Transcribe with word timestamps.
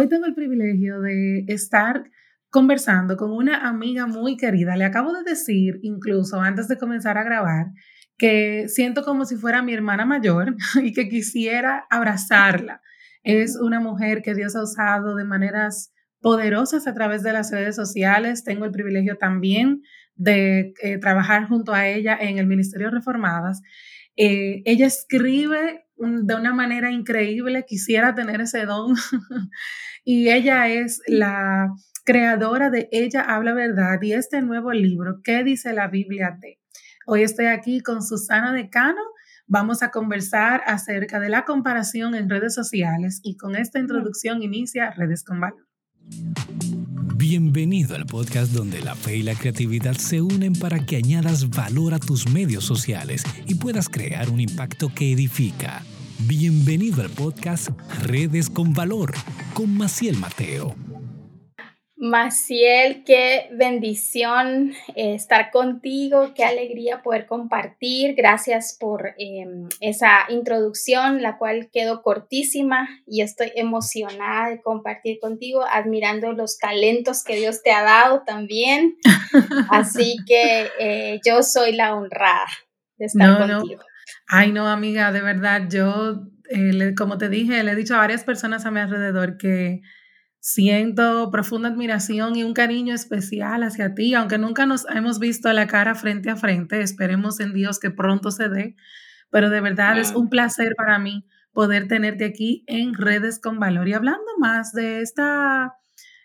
Hoy 0.00 0.08
tengo 0.08 0.24
el 0.24 0.34
privilegio 0.34 0.98
de 1.02 1.44
estar 1.48 2.10
conversando 2.48 3.18
con 3.18 3.32
una 3.32 3.68
amiga 3.68 4.06
muy 4.06 4.38
querida. 4.38 4.74
Le 4.74 4.86
acabo 4.86 5.12
de 5.12 5.22
decir, 5.24 5.78
incluso 5.82 6.40
antes 6.40 6.68
de 6.68 6.78
comenzar 6.78 7.18
a 7.18 7.22
grabar, 7.22 7.66
que 8.16 8.64
siento 8.68 9.04
como 9.04 9.26
si 9.26 9.36
fuera 9.36 9.60
mi 9.60 9.74
hermana 9.74 10.06
mayor 10.06 10.56
y 10.82 10.94
que 10.94 11.10
quisiera 11.10 11.84
abrazarla. 11.90 12.80
Es 13.24 13.58
una 13.60 13.78
mujer 13.78 14.22
que 14.22 14.34
Dios 14.34 14.56
ha 14.56 14.62
usado 14.62 15.16
de 15.16 15.24
maneras 15.24 15.92
poderosas 16.22 16.86
a 16.86 16.94
través 16.94 17.22
de 17.22 17.34
las 17.34 17.52
redes 17.52 17.76
sociales. 17.76 18.42
Tengo 18.42 18.64
el 18.64 18.70
privilegio 18.70 19.18
también 19.18 19.82
de 20.14 20.72
eh, 20.82 20.96
trabajar 20.96 21.46
junto 21.46 21.74
a 21.74 21.86
ella 21.86 22.16
en 22.18 22.38
el 22.38 22.46
Ministerio 22.46 22.90
Reformadas. 22.90 23.60
Eh, 24.16 24.62
ella 24.64 24.86
escribe 24.86 25.84
de 26.00 26.34
una 26.34 26.54
manera 26.54 26.90
increíble, 26.90 27.64
quisiera 27.66 28.14
tener 28.14 28.40
ese 28.40 28.64
don. 28.64 28.94
y 30.04 30.30
ella 30.30 30.68
es 30.68 31.02
la 31.06 31.68
creadora 32.04 32.70
de 32.70 32.88
Ella 32.90 33.20
habla 33.20 33.52
verdad 33.52 34.00
y 34.00 34.12
este 34.12 34.40
nuevo 34.40 34.72
libro, 34.72 35.20
¿qué 35.22 35.44
dice 35.44 35.72
la 35.72 35.88
Biblia 35.88 36.36
de? 36.40 36.58
Hoy 37.06 37.22
estoy 37.22 37.46
aquí 37.46 37.80
con 37.80 38.02
Susana 38.02 38.52
Decano. 38.52 39.02
Vamos 39.46 39.82
a 39.82 39.90
conversar 39.90 40.62
acerca 40.66 41.20
de 41.20 41.28
la 41.28 41.44
comparación 41.44 42.14
en 42.14 42.30
redes 42.30 42.54
sociales 42.54 43.20
y 43.22 43.36
con 43.36 43.56
esta 43.56 43.78
introducción 43.78 44.42
inicia 44.42 44.90
Redes 44.92 45.24
con 45.24 45.40
Valor. 45.40 45.69
Bienvenido 47.16 47.94
al 47.94 48.06
podcast 48.06 48.52
donde 48.52 48.80
la 48.80 48.94
fe 48.94 49.18
y 49.18 49.22
la 49.22 49.34
creatividad 49.34 49.94
se 49.94 50.20
unen 50.20 50.54
para 50.54 50.84
que 50.84 50.96
añadas 50.96 51.50
valor 51.50 51.94
a 51.94 51.98
tus 51.98 52.28
medios 52.28 52.64
sociales 52.64 53.24
y 53.46 53.56
puedas 53.56 53.88
crear 53.88 54.30
un 54.30 54.40
impacto 54.40 54.92
que 54.94 55.12
edifica. 55.12 55.84
Bienvenido 56.20 57.02
al 57.02 57.10
podcast 57.10 57.68
Redes 58.02 58.50
con 58.50 58.72
Valor 58.72 59.12
con 59.54 59.76
Maciel 59.76 60.16
Mateo. 60.16 60.74
Maciel, 62.02 63.04
qué 63.04 63.50
bendición 63.52 64.72
eh, 64.96 65.14
estar 65.14 65.50
contigo, 65.50 66.32
qué 66.34 66.44
alegría 66.44 67.02
poder 67.02 67.26
compartir. 67.26 68.14
Gracias 68.16 68.74
por 68.80 69.12
em, 69.18 69.68
esa 69.80 70.24
introducción, 70.30 71.20
la 71.20 71.36
cual 71.36 71.68
quedó 71.70 72.00
cortísima 72.00 72.88
y 73.06 73.20
estoy 73.20 73.52
emocionada 73.54 74.48
de 74.48 74.62
compartir 74.62 75.18
contigo, 75.20 75.62
admirando 75.70 76.32
los 76.32 76.56
talentos 76.56 77.22
que 77.22 77.36
Dios 77.36 77.62
te 77.62 77.70
ha 77.70 77.82
dado 77.82 78.22
también. 78.26 78.96
Así 79.70 80.16
que 80.26 80.68
eh, 80.78 81.20
yo 81.22 81.42
soy 81.42 81.72
la 81.72 81.94
honrada 81.94 82.48
de 82.96 83.06
estar 83.06 83.46
contigo. 83.46 83.82
Ay, 84.26 84.52
no, 84.52 84.68
amiga, 84.68 85.12
de 85.12 85.20
verdad, 85.20 85.64
yo, 85.68 86.22
eh, 86.48 86.94
como 86.96 87.18
te 87.18 87.28
dije, 87.28 87.62
le 87.62 87.72
he 87.72 87.76
dicho 87.76 87.94
a 87.94 87.98
varias 87.98 88.24
personas 88.24 88.64
a 88.64 88.70
mi 88.70 88.80
alrededor 88.80 89.36
que 89.36 89.82
Siento 90.42 91.30
profunda 91.30 91.68
admiración 91.68 92.34
y 92.34 92.44
un 92.44 92.54
cariño 92.54 92.94
especial 92.94 93.62
hacia 93.62 93.94
ti, 93.94 94.14
aunque 94.14 94.38
nunca 94.38 94.64
nos 94.64 94.86
hemos 94.88 95.18
visto 95.18 95.50
a 95.50 95.52
la 95.52 95.66
cara 95.66 95.94
frente 95.94 96.30
a 96.30 96.36
frente. 96.36 96.80
Esperemos 96.80 97.40
en 97.40 97.52
Dios 97.52 97.78
que 97.78 97.90
pronto 97.90 98.30
se 98.30 98.48
dé, 98.48 98.74
pero 99.30 99.50
de 99.50 99.60
verdad 99.60 99.98
es 99.98 100.12
un 100.12 100.30
placer 100.30 100.74
para 100.76 100.98
mí 100.98 101.26
poder 101.52 101.88
tenerte 101.88 102.24
aquí 102.24 102.64
en 102.66 102.94
Redes 102.94 103.38
con 103.38 103.58
Valor 103.58 103.86
y 103.88 103.92
hablando 103.92 104.26
más 104.38 104.72
de 104.72 105.02
esta, 105.02 105.74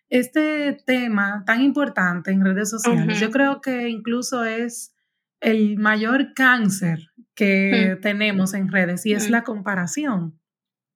este 0.07 0.77
tema 0.85 1.43
tan 1.45 1.61
importante 1.61 2.31
en 2.31 2.45
redes 2.45 2.69
sociales. 2.69 3.19
Yo 3.19 3.31
creo 3.31 3.59
que 3.59 3.89
incluso 3.89 4.45
es 4.45 4.95
el 5.41 5.77
mayor 5.77 6.33
cáncer 6.33 7.11
que 7.33 7.99
tenemos 8.01 8.53
en 8.53 8.71
redes 8.71 9.05
y 9.05 9.11
es 9.11 9.29
la 9.29 9.43
comparación. 9.43 10.39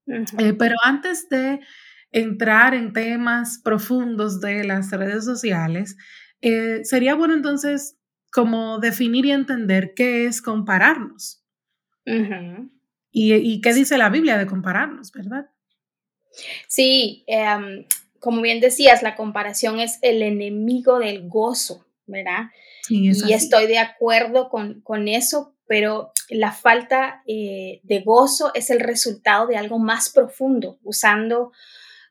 Eh, 0.07 0.53
pero 0.57 0.75
antes 0.83 1.27
de 1.29 1.59
entrar 2.11 2.73
en 2.73 2.93
temas 2.93 3.59
profundos 3.63 4.41
de 4.41 4.63
las 4.63 4.91
redes 4.91 5.25
sociales, 5.25 5.95
eh, 6.41 6.81
sería 6.83 7.15
bueno 7.15 7.33
entonces 7.33 7.97
como 8.31 8.79
definir 8.79 9.25
y 9.25 9.31
entender 9.31 9.93
qué 9.95 10.25
es 10.25 10.41
compararnos. 10.41 11.43
y, 13.11 13.61
qué 13.61 13.73
dice 13.73 13.97
la 13.97 14.09
Biblia 14.09 14.37
de 14.37 14.47
compararnos, 14.47 15.11
¿verdad? 15.11 15.49
Sí, 16.67 17.23
em, 17.27 17.85
como 18.19 18.41
bien 18.41 18.59
decías, 18.59 19.03
la 19.03 19.15
comparación 19.15 19.79
es 19.79 19.99
el 20.01 20.21
enemigo 20.21 20.99
del 20.99 21.27
gozo, 21.27 21.85
¿verdad? 22.05 22.49
y 22.89 23.33
estoy 23.33 23.67
de 23.67 23.77
acuerdo 23.77 24.49
con, 24.49 24.81
con, 24.81 25.07
eso, 25.07 25.53
pero 25.67 26.11
la 26.29 26.51
falta 26.51 27.21
eh, 27.27 27.81
de 27.83 28.01
gozo 28.01 28.51
es 28.55 28.71
el 28.71 28.79
resultado 28.79 29.45
de 29.45 29.57
algo 29.57 29.77
más 29.77 30.09
profundo, 30.09 30.79
usando 30.83 31.51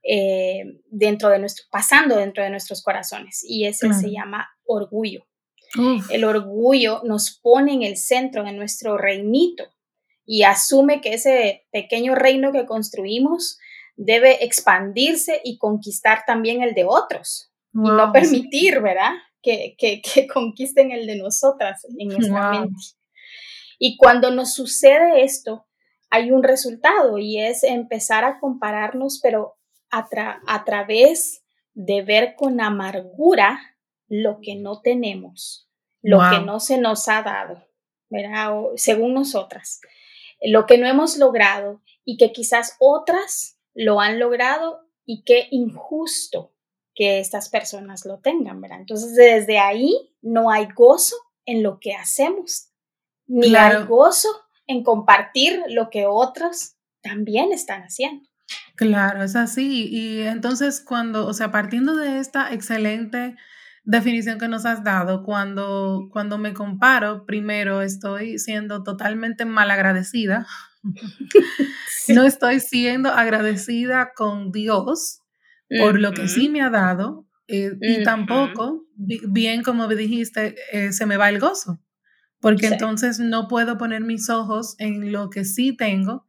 eh, 0.03 0.65
dentro 0.91 1.29
de 1.29 1.39
nuestro, 1.39 1.67
pasando 1.71 2.17
dentro 2.17 2.43
de 2.43 2.51
nuestros 2.51 2.83
corazones 2.83 3.45
y 3.47 3.67
ese 3.67 3.93
se 3.93 4.11
llama 4.11 4.49
orgullo. 4.65 5.27
El 6.11 6.25
orgullo 6.25 7.03
nos 7.05 7.39
pone 7.43 7.75
en 7.75 7.83
el 7.83 7.97
centro 7.99 8.43
de 8.45 8.53
nuestro 8.53 8.97
reinito 8.97 9.65
y 10.25 10.45
asume 10.45 11.01
que 11.01 11.15
ese 11.15 11.67
pequeño 11.73 12.15
reino 12.15 12.53
que 12.53 12.65
construimos 12.65 13.59
debe 13.97 14.45
expandirse 14.45 15.41
y 15.45 15.59
conquistar 15.59 16.23
también 16.27 16.63
el 16.63 16.75
de 16.75 16.85
otros 16.85 17.53
y 17.75 17.81
no 17.81 18.13
permitir, 18.13 18.81
¿verdad? 18.81 19.13
Que, 19.43 19.77
que, 19.79 20.27
conquisten 20.33 20.91
el 20.91 21.07
de 21.07 21.17
nosotras 21.17 21.87
en 21.99 22.09
nuestra 22.09 22.51
mente. 22.51 22.75
Y 23.79 23.97
cuando 23.97 24.31
nos 24.31 24.55
sucede 24.55 25.23
esto, 25.23 25.67
hay 26.11 26.31
un 26.31 26.43
resultado 26.43 27.19
y 27.19 27.41
es 27.41 27.63
empezar 27.63 28.25
a 28.25 28.41
compararnos, 28.41 29.21
pero 29.23 29.58
a, 29.91 30.65
través 30.65 31.45
de 31.75 32.03
ver 32.03 32.35
con 32.37 32.61
amargura 32.61 33.59
lo 34.09 34.41
que 34.41 34.57
no 34.57 34.81
tenemos, 34.81 35.69
lo 36.03 36.19
que 36.31 36.41
no 36.41 36.61
se 36.61 36.79
nos 36.79 37.09
ha 37.09 37.23
dado, 37.23 37.67
¿verdad? 38.09 38.55
según 38.77 39.15
nosotras, 39.15 39.81
lo 40.41 40.67
que 40.67 40.79
no 40.79 40.87
hemos 40.87 41.17
logrado 41.17 41.83
y 42.05 42.17
que 42.17 42.33
quizás 42.33 42.77
otras 42.79 43.59
lo 43.75 44.01
han 44.01 44.19
logrado 44.19 44.81
y 45.05 45.25
qué 45.25 45.49
injusto 45.51 46.53
que 46.95 47.21
estas 47.21 47.49
personas 47.49 48.05
lo 48.05 48.19
tengan, 48.19 48.61
¿verdad? 48.61 48.81
Entonces, 48.81 49.15
desde 49.15 49.59
ahí 49.59 50.13
no 50.21 50.51
hay 50.51 50.67
gozo 50.75 51.17
en 51.47 51.63
lo 51.63 51.79
que 51.79 51.95
hacemos, 51.95 52.73
ni 53.27 53.55
hay 53.55 53.85
gozo 53.85 54.29
en 54.67 54.83
compartir 54.83 55.63
lo 55.69 55.91
que 55.91 56.07
otros 56.07 56.75
también 57.01 57.53
están 57.53 57.83
haciendo. 57.83 58.28
Claro, 58.77 59.23
es 59.23 59.37
así. 59.37 59.89
Y 59.91 60.23
entonces 60.23 60.81
cuando, 60.81 61.27
o 61.27 61.35
sea, 61.35 61.51
partiendo 61.51 61.97
de 61.97 62.19
esta 62.19 62.53
excelente 62.53 63.37
definición 63.85 64.39
que 64.39 64.49
nos 64.49 64.67
has 64.67 64.85
dado, 64.85 65.25
cuando, 65.25 66.09
cuando 66.13 66.39
me 66.39 66.55
comparo, 66.55 67.27
primero 67.27 67.83
estoy 67.83 68.39
siendo 68.39 68.83
totalmente 68.83 69.45
malagradecida. 69.45 70.47
No 72.09 72.23
estoy 72.23 72.61
siendo 72.61 73.11
agradecida 73.11 74.13
con 74.15 74.51
Dios 74.51 75.21
por 75.79 76.01
lo 76.01 76.13
que 76.13 76.27
sí 76.27 76.49
me 76.49 76.63
ha 76.63 76.71
dado 76.71 77.27
eh, 77.49 77.73
y 77.83 78.03
tampoco, 78.03 78.87
bien 78.97 79.63
como 79.63 79.87
dijiste, 79.89 80.55
eh, 80.73 80.93
se 80.93 81.05
me 81.05 81.19
va 81.19 81.29
el 81.29 81.39
gozo, 81.39 81.81
porque 82.41 82.69
entonces 82.69 83.19
no 83.21 83.49
puedo 83.49 83.77
poner 83.77 84.03
mis 84.03 84.31
ojos 84.31 84.75
en 84.79 85.13
lo 85.13 85.29
que 85.29 85.45
sí 85.45 85.77
tengo 85.77 86.28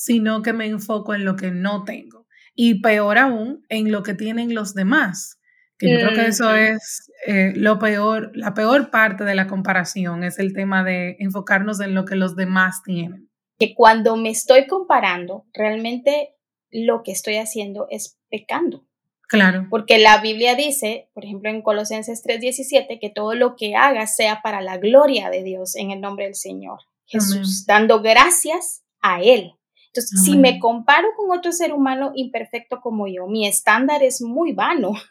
sino 0.00 0.40
que 0.40 0.54
me 0.54 0.64
enfoco 0.64 1.12
en 1.12 1.26
lo 1.26 1.36
que 1.36 1.50
no 1.50 1.84
tengo. 1.84 2.26
Y 2.54 2.80
peor 2.80 3.18
aún, 3.18 3.66
en 3.68 3.92
lo 3.92 4.02
que 4.02 4.14
tienen 4.14 4.54
los 4.54 4.72
demás. 4.72 5.38
Que 5.76 5.90
yo 5.90 5.98
creo 5.98 6.14
que 6.14 6.26
eso 6.26 6.54
es 6.54 7.10
eh, 7.26 7.52
lo 7.54 7.78
peor, 7.78 8.30
la 8.34 8.54
peor 8.54 8.90
parte 8.90 9.24
de 9.24 9.34
la 9.34 9.46
comparación, 9.46 10.24
es 10.24 10.38
el 10.38 10.54
tema 10.54 10.84
de 10.84 11.16
enfocarnos 11.18 11.80
en 11.80 11.94
lo 11.94 12.06
que 12.06 12.16
los 12.16 12.34
demás 12.34 12.82
tienen. 12.82 13.28
Que 13.58 13.74
cuando 13.74 14.16
me 14.16 14.30
estoy 14.30 14.66
comparando, 14.66 15.44
realmente 15.52 16.34
lo 16.70 17.02
que 17.02 17.12
estoy 17.12 17.36
haciendo 17.36 17.86
es 17.90 18.18
pecando. 18.30 18.86
Claro. 19.28 19.66
Porque 19.68 19.98
la 19.98 20.22
Biblia 20.22 20.54
dice, 20.54 21.10
por 21.12 21.26
ejemplo, 21.26 21.50
en 21.50 21.60
Colosenses 21.60 22.22
3:17, 22.22 22.98
que 22.98 23.10
todo 23.10 23.34
lo 23.34 23.54
que 23.54 23.74
hagas 23.74 24.16
sea 24.16 24.40
para 24.42 24.62
la 24.62 24.78
gloria 24.78 25.28
de 25.28 25.42
Dios 25.42 25.76
en 25.76 25.90
el 25.90 26.00
nombre 26.00 26.24
del 26.24 26.34
Señor 26.34 26.78
Jesús, 27.04 27.66
dando 27.66 28.00
gracias 28.00 28.82
a 29.02 29.20
Él. 29.20 29.59
Entonces, 29.92 30.22
si 30.24 30.36
me 30.38 30.60
comparo 30.60 31.08
con 31.16 31.36
otro 31.36 31.50
ser 31.50 31.72
humano 31.72 32.12
imperfecto 32.14 32.80
como 32.80 33.08
yo, 33.08 33.26
mi 33.26 33.46
estándar 33.46 34.02
es 34.02 34.22
muy 34.22 34.52
vano. 34.52 34.92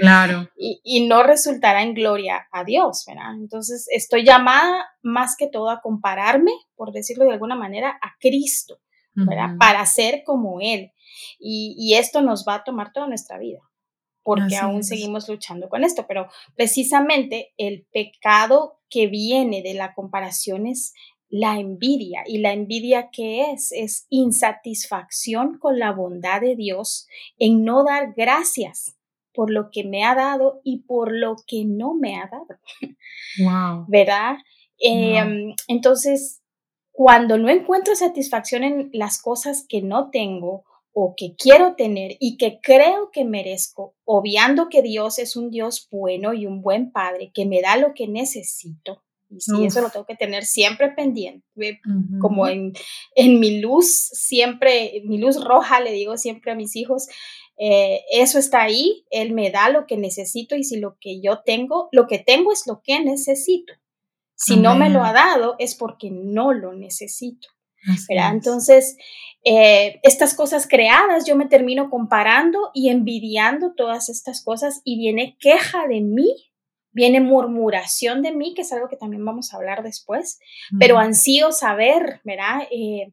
Claro. 0.00 0.48
y, 0.56 1.06
no 1.06 1.22
resultará 1.22 1.82
en 1.82 1.92
gloria 1.92 2.48
a 2.50 2.64
Dios, 2.64 3.04
¿verdad? 3.06 3.34
Entonces, 3.34 3.86
estoy 3.90 4.24
llamada 4.24 4.86
más 5.02 5.36
que 5.36 5.48
todo 5.48 5.68
a 5.68 5.82
compararme, 5.82 6.52
por 6.76 6.92
decirlo 6.92 7.26
de 7.26 7.34
alguna 7.34 7.56
manera, 7.56 7.90
a 8.00 8.14
Cristo, 8.18 8.78
¿verdad? 9.12 9.58
Para 9.58 9.84
ser 9.84 10.22
como 10.24 10.62
Él. 10.62 10.92
Y, 11.38 11.94
esto 11.94 12.22
nos 12.22 12.46
va 12.48 12.54
a 12.54 12.64
tomar 12.64 12.94
toda 12.94 13.06
nuestra 13.06 13.38
vida, 13.38 13.60
porque 14.22 14.56
aún 14.56 14.82
seguimos 14.82 15.28
luchando 15.28 15.68
con 15.68 15.84
esto, 15.84 16.06
pero 16.08 16.26
precisamente 16.54 17.52
el 17.58 17.86
pecado 17.92 18.80
que 18.88 19.08
viene 19.08 19.60
de 19.60 19.74
la 19.74 19.92
comparación 19.92 20.66
es 20.66 20.94
la 21.28 21.58
envidia. 21.58 22.22
¿Y 22.26 22.38
la 22.38 22.52
envidia 22.52 23.10
qué 23.10 23.52
es? 23.52 23.72
Es 23.72 24.06
insatisfacción 24.10 25.58
con 25.58 25.78
la 25.78 25.92
bondad 25.92 26.40
de 26.40 26.56
Dios 26.56 27.06
en 27.38 27.64
no 27.64 27.84
dar 27.84 28.14
gracias 28.16 28.96
por 29.34 29.50
lo 29.50 29.70
que 29.70 29.84
me 29.84 30.04
ha 30.04 30.14
dado 30.14 30.60
y 30.64 30.78
por 30.78 31.12
lo 31.12 31.36
que 31.46 31.64
no 31.66 31.94
me 31.94 32.16
ha 32.16 32.28
dado. 32.30 32.58
Wow. 33.38 33.84
¿Verdad? 33.88 34.36
Em, 34.78 35.54
entonces, 35.68 36.40
cuando 36.90 37.36
no 37.36 37.50
encuentro 37.50 37.94
satisfacción 37.94 38.64
en 38.64 38.90
las 38.94 39.20
cosas 39.20 39.66
que 39.68 39.82
no 39.82 40.08
tengo 40.08 40.64
o 40.92 41.14
que 41.14 41.34
quiero 41.36 41.74
tener 41.74 42.16
y 42.18 42.38
que 42.38 42.58
creo 42.62 43.10
que 43.10 43.26
merezco, 43.26 43.94
obviando 44.04 44.70
que 44.70 44.80
Dios 44.80 45.18
es 45.18 45.36
un 45.36 45.50
Dios 45.50 45.86
bueno 45.90 46.32
y 46.32 46.46
un 46.46 46.62
buen 46.62 46.90
Padre 46.90 47.30
que 47.34 47.44
me 47.44 47.60
da 47.60 47.76
lo 47.76 47.92
que 47.92 48.08
necesito, 48.08 49.02
y 49.28 49.40
sí, 49.40 49.64
eso 49.64 49.80
lo 49.80 49.90
tengo 49.90 50.06
que 50.06 50.14
tener 50.14 50.44
siempre 50.44 50.90
pendiente, 50.90 51.46
como 52.20 52.46
en, 52.46 52.72
en, 53.14 53.40
mi 53.40 53.60
luz, 53.60 54.08
siempre, 54.12 55.02
mi 55.04 55.18
luz 55.18 55.42
roja, 55.42 55.80
le 55.80 55.92
digo 55.92 56.16
siempre 56.16 56.52
a 56.52 56.54
mis 56.54 56.76
hijos, 56.76 57.08
eh, 57.58 58.02
eso 58.10 58.38
está 58.38 58.62
ahí, 58.62 59.04
Él 59.10 59.32
me 59.32 59.50
da 59.50 59.68
lo 59.70 59.86
que 59.86 59.96
necesito 59.96 60.56
y 60.56 60.64
si 60.64 60.78
lo 60.78 60.96
que 61.00 61.20
yo 61.20 61.42
tengo, 61.44 61.88
lo 61.92 62.06
que 62.06 62.18
tengo 62.18 62.52
es 62.52 62.66
lo 62.66 62.82
que 62.82 63.00
necesito. 63.00 63.72
Si 64.38 64.58
no 64.58 64.76
me 64.76 64.90
lo 64.90 65.02
ha 65.02 65.14
dado 65.14 65.56
es 65.58 65.74
porque 65.74 66.10
no 66.10 66.52
lo 66.52 66.74
necesito. 66.74 67.48
Entonces, 68.08 68.96
eh, 69.44 70.00
estas 70.02 70.34
cosas 70.34 70.66
creadas, 70.68 71.24
yo 71.24 71.36
me 71.36 71.46
termino 71.46 71.88
comparando 71.88 72.70
y 72.74 72.90
envidiando 72.90 73.72
todas 73.74 74.08
estas 74.08 74.42
cosas 74.42 74.82
y 74.84 74.98
viene 74.98 75.36
queja 75.40 75.86
de 75.86 76.00
mí, 76.00 76.50
viene 76.96 77.20
murmuración 77.20 78.22
de 78.22 78.32
mí, 78.32 78.54
que 78.54 78.62
es 78.62 78.72
algo 78.72 78.88
que 78.88 78.96
también 78.96 79.22
vamos 79.22 79.52
a 79.52 79.58
hablar 79.58 79.82
después, 79.82 80.40
pero 80.80 80.96
ansío 80.96 81.52
saber, 81.52 82.22
¿verdad? 82.24 82.62
Eh, 82.70 83.12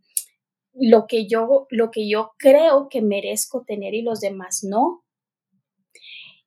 lo, 0.74 1.06
que 1.06 1.28
yo, 1.28 1.68
lo 1.70 1.92
que 1.92 2.08
yo 2.08 2.32
creo 2.38 2.88
que 2.88 3.02
merezco 3.02 3.66
tener 3.68 3.94
y 3.94 4.02
los 4.02 4.22
demás 4.22 4.64
no. 4.64 5.04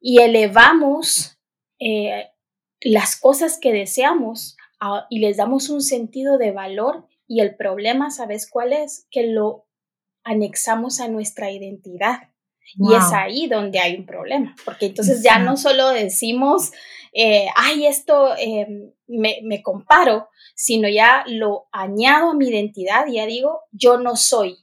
Y 0.01 0.23
elevamos 0.23 1.39
eh, 1.79 2.31
las 2.81 3.21
cosas 3.21 3.59
que 3.61 3.71
deseamos 3.71 4.57
y 5.11 5.19
les 5.19 5.37
damos 5.37 5.69
un 5.69 5.83
sentido 5.83 6.39
de 6.39 6.53
valor 6.53 7.07
y 7.29 7.41
el 7.41 7.55
problema, 7.55 8.11
¿sabes 8.11 8.49
cuál 8.51 8.73
es? 8.73 9.07
Que 9.11 9.27
lo 9.27 9.67
anexamos 10.25 11.01
a 11.01 11.09
nuestra 11.09 11.51
identidad. 11.51 12.31
Y 12.75 12.95
es 12.95 13.13
ahí 13.13 13.47
donde 13.47 13.79
hay 13.79 13.95
un 13.97 14.07
problema, 14.07 14.57
porque 14.65 14.87
entonces 14.87 15.23
ya 15.23 15.39
no 15.39 15.57
solo 15.57 15.91
decimos, 15.91 16.73
eh, 17.19 17.47
ay, 17.57 17.87
esto 17.87 18.37
em, 18.37 18.93
me, 19.07 19.39
me, 19.43 19.63
comparo, 19.63 20.29
sino 20.55 20.87
ya 20.89 21.25
lo 21.27 21.67
añado 21.73 22.31
a 22.31 22.35
mi 22.35 22.49
identidad 22.49 23.07
y 23.07 23.15
ya 23.15 23.27
digo, 23.27 23.63
yo 23.73 23.97
no 23.97 24.17
soy, 24.17 24.59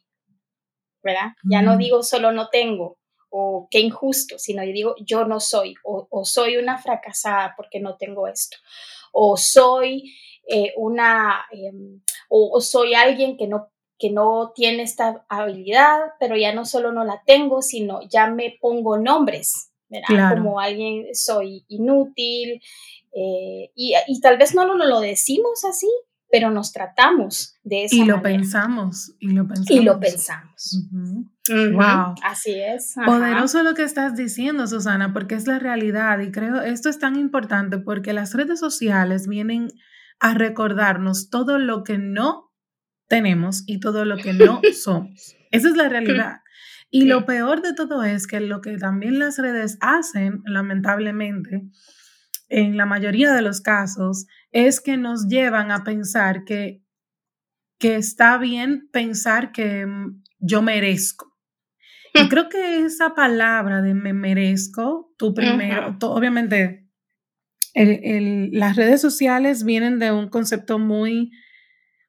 ¿verdad? 1.02 1.32
Ya 1.50 1.64
no 1.64 1.78
digo 1.78 2.04
solo 2.04 2.32
no 2.32 2.50
tengo 2.50 3.00
o 3.30 3.68
qué 3.72 3.80
injusto, 3.80 4.38
sino 4.38 4.64
yo 4.64 4.72
digo, 4.72 4.96
yo 5.00 5.26
no 5.26 5.40
soy, 5.40 5.74
o, 5.84 6.08
o 6.12 6.26
soy 6.26 6.58
una 6.58 6.78
fracasada 6.78 7.56
porque 7.58 7.80
no 7.80 7.98
tengo 7.98 8.28
esto, 8.28 8.58
o 9.12 9.36
soy 9.36 10.14
eh, 10.46 10.74
una, 10.78 11.46
em, 11.52 12.02
o, 12.30 12.60
soy 12.62 12.94
alguien 12.94 13.38
que 13.38 13.48
no, 13.48 13.72
que 13.98 14.12
no 14.12 14.52
tiene 14.54 14.84
esta 14.84 15.26
habilidad, 15.30 16.00
pero 16.20 16.36
ya 16.36 16.54
no 16.54 16.66
solo 16.66 16.92
no 16.92 17.06
la 17.06 17.24
tengo, 17.26 17.62
sino 17.62 18.02
ya 18.08 18.28
me 18.28 18.58
pongo 18.60 18.98
nombres, 18.98 19.73
¿verdad? 20.08 20.38
Como 20.38 20.60
alguien 20.60 21.06
soy 21.14 21.66
inútil, 21.68 22.62
eh, 23.16 23.72
y, 23.76 23.94
y, 24.08 24.22
tal 24.22 24.38
vez 24.38 24.56
no, 24.56 24.66
lo 24.66 25.00
decimos 25.00 25.64
así, 25.66 25.90
pero 26.32 26.50
nos 26.50 26.74
tratamos 26.74 27.60
de 27.64 27.86
esa 27.86 27.96
y 27.96 28.00
manera. 28.00 28.18
Lo 28.18 28.24
pensamos, 28.24 29.16
y 29.20 29.30
lo 29.30 29.48
pensamos. 29.48 29.70
Y 29.70 29.80
lo 29.84 30.00
pensamos. 30.00 30.78
Wow. 31.50 32.16
Así 32.24 32.54
es. 32.54 32.96
Poderoso 33.06 33.62
lo 33.62 33.76
que 33.76 33.84
estás 33.84 34.16
diciendo, 34.16 34.66
Susana, 34.66 35.14
porque 35.14 35.36
es 35.36 35.46
la 35.46 35.60
realidad 35.60 36.20
y 36.20 36.32
creo 36.32 36.62
esto 36.62 36.90
es 36.90 37.00
tan 37.00 37.18
importante 37.18 37.78
porque 37.78 38.14
las 38.14 38.34
redes 38.34 38.60
sociales 38.60 39.28
vienen 39.28 39.68
a 40.20 40.34
recordarnos 40.34 41.30
todo 41.30 41.60
lo 41.60 41.84
que 41.84 41.98
no 41.98 42.52
tenemos 43.08 43.64
y 43.68 43.80
todo 43.80 44.06
lo 44.06 44.18
que 44.18 44.34
no 44.34 44.62
somos. 44.74 45.36
Esa 45.52 45.68
es 45.68 45.76
la 45.76 45.90
realidad. 45.90 46.38
Y 46.96 47.06
lo 47.06 47.26
peor 47.26 47.64
de 47.64 47.74
todo 47.74 48.04
es 48.04 48.28
que 48.28 48.40
lo 48.40 48.62
que 48.62 48.78
también 48.78 49.18
las 49.18 49.40
redes 49.40 49.80
hacen, 49.82 50.44
lamentablemente, 50.46 51.64
en 52.50 52.78
la 52.78 52.86
mayoría 52.86 53.34
de 53.34 53.42
los 53.42 53.62
casos, 53.62 54.28
es 54.52 54.80
que 54.80 54.96
nos 54.96 55.28
llevan 55.28 55.72
a 55.72 55.84
pensar 55.84 56.44
que, 56.44 56.84
que 57.80 57.96
está 57.96 58.38
bien 58.38 58.90
pensar 58.92 59.52
que 59.52 59.88
mm, 59.88 60.22
yo 60.38 60.62
merezco. 60.62 61.34
Y 62.14 62.30
creo 62.30 62.48
que 62.48 62.86
esa 62.86 63.16
palabra 63.16 63.82
de 63.82 63.96
me 63.96 64.14
merezco, 64.14 65.16
tú 65.18 65.34
primero, 65.34 65.98
obviamente 66.00 66.88
las 67.74 68.76
redes 68.76 69.02
sociales 69.02 69.64
vienen 69.64 69.98
de 69.98 70.12
un 70.12 70.30
concepto 70.30 70.78
muy 70.78 71.32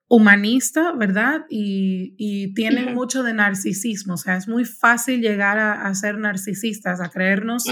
humanista, 0.08 0.92
¿verdad? 0.92 1.44
Y, 1.48 2.52
tienen 2.54 2.94
mucho 2.94 3.22
de 3.22 3.34
narcisismo, 3.34 4.14
o 4.14 4.16
sea, 4.16 4.36
es 4.36 4.48
muy 4.48 4.64
fácil 4.64 5.20
llegar 5.20 5.58
a, 5.58 5.92
ser 5.94 6.18
narcisistas, 6.18 7.00
a 7.00 7.08
creernos 7.08 7.64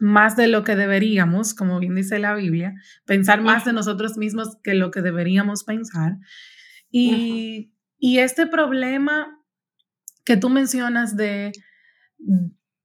más 0.00 0.36
de 0.36 0.48
lo 0.48 0.64
que 0.64 0.76
deberíamos, 0.76 1.54
como 1.54 1.78
bien 1.78 1.94
dice 1.94 2.18
la 2.18 2.34
Biblia, 2.34 2.74
pensar 3.06 3.40
más 3.42 3.64
de 3.64 3.72
nosotros 3.72 4.16
mismos 4.16 4.58
que 4.62 4.74
lo 4.74 4.90
que 4.90 5.02
deberíamos 5.02 5.64
pensar. 5.64 6.18
Y, 6.90 7.72
y 7.98 8.18
este 8.18 8.46
problema 8.46 9.40
que 10.24 10.36
tú 10.36 10.50
mencionas 10.50 11.16
de 11.16 11.52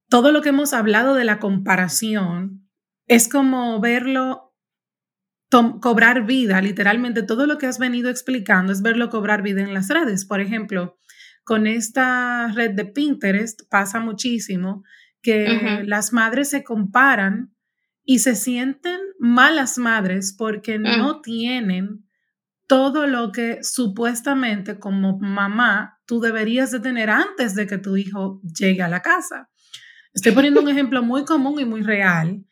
todo 0.08 0.32
lo 0.32 0.42
que 0.42 0.50
hemos 0.50 0.72
hablado 0.72 1.14
de 1.14 1.24
la 1.24 1.38
comparación, 1.38 2.68
es 3.06 3.28
como 3.28 3.80
verlo 3.80 4.49
cobrar 5.80 6.26
vida, 6.26 6.60
literalmente 6.60 7.22
todo 7.22 7.46
lo 7.46 7.58
que 7.58 7.66
has 7.66 7.78
venido 7.78 8.10
explicando 8.10 8.72
es 8.72 8.82
verlo 8.82 9.10
cobrar 9.10 9.42
vida 9.42 9.62
en 9.62 9.74
las 9.74 9.88
redes. 9.88 10.24
Por 10.24 10.40
ejemplo, 10.40 10.96
con 11.44 11.66
esta 11.66 12.48
red 12.54 12.72
de 12.72 12.84
Pinterest 12.84 13.62
pasa 13.68 14.00
muchísimo 14.00 14.84
que 15.22 15.82
las 15.84 16.12
madres 16.12 16.48
se 16.50 16.64
comparan 16.64 17.52
y 18.04 18.20
se 18.20 18.34
sienten 18.34 19.00
malas 19.18 19.76
madres 19.76 20.34
porque 20.36 20.78
mm. 20.78 20.82
no 20.82 21.20
tienen 21.20 22.06
todo 22.66 23.06
lo 23.06 23.32
que 23.32 23.58
supuestamente 23.62 24.78
como 24.78 25.18
mamá 25.18 25.98
tú 26.06 26.20
deberías 26.20 26.70
de 26.70 26.80
tener 26.80 27.10
antes 27.10 27.54
de 27.54 27.66
que 27.66 27.78
tu 27.78 27.96
hijo 27.96 28.40
llegue 28.42 28.82
a 28.82 28.88
la 28.88 29.02
casa. 29.02 29.50
Estoy 30.14 30.32
poniendo 30.32 30.60
un 30.60 30.68
ejemplo 30.70 31.02
muy 31.02 31.24
común 31.24 31.60
y 31.60 31.64
muy 31.64 31.82
real 31.82 32.44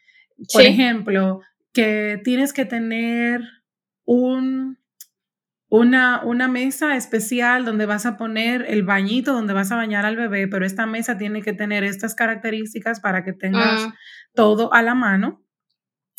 por 0.52 0.62
ejemplo, 0.62 1.40
que 1.72 2.20
tienes 2.24 2.52
que 2.52 2.64
tener 2.64 3.42
un, 4.04 4.78
una, 5.68 6.22
una 6.24 6.48
mesa 6.48 6.96
especial 6.96 7.64
donde 7.64 7.86
vas 7.86 8.06
a 8.06 8.16
poner 8.16 8.64
el 8.68 8.82
bañito, 8.82 9.32
donde 9.32 9.52
vas 9.52 9.70
a 9.70 9.76
bañar 9.76 10.06
al 10.06 10.16
bebé, 10.16 10.48
pero 10.48 10.64
esta 10.64 10.86
mesa 10.86 11.18
tiene 11.18 11.42
que 11.42 11.52
tener 11.52 11.84
estas 11.84 12.14
características 12.14 13.00
para 13.00 13.22
que 13.24 13.32
tengas 13.32 13.86
mm. 13.86 13.92
todo 14.34 14.72
a 14.72 14.82
la 14.82 14.94
mano. 14.94 15.44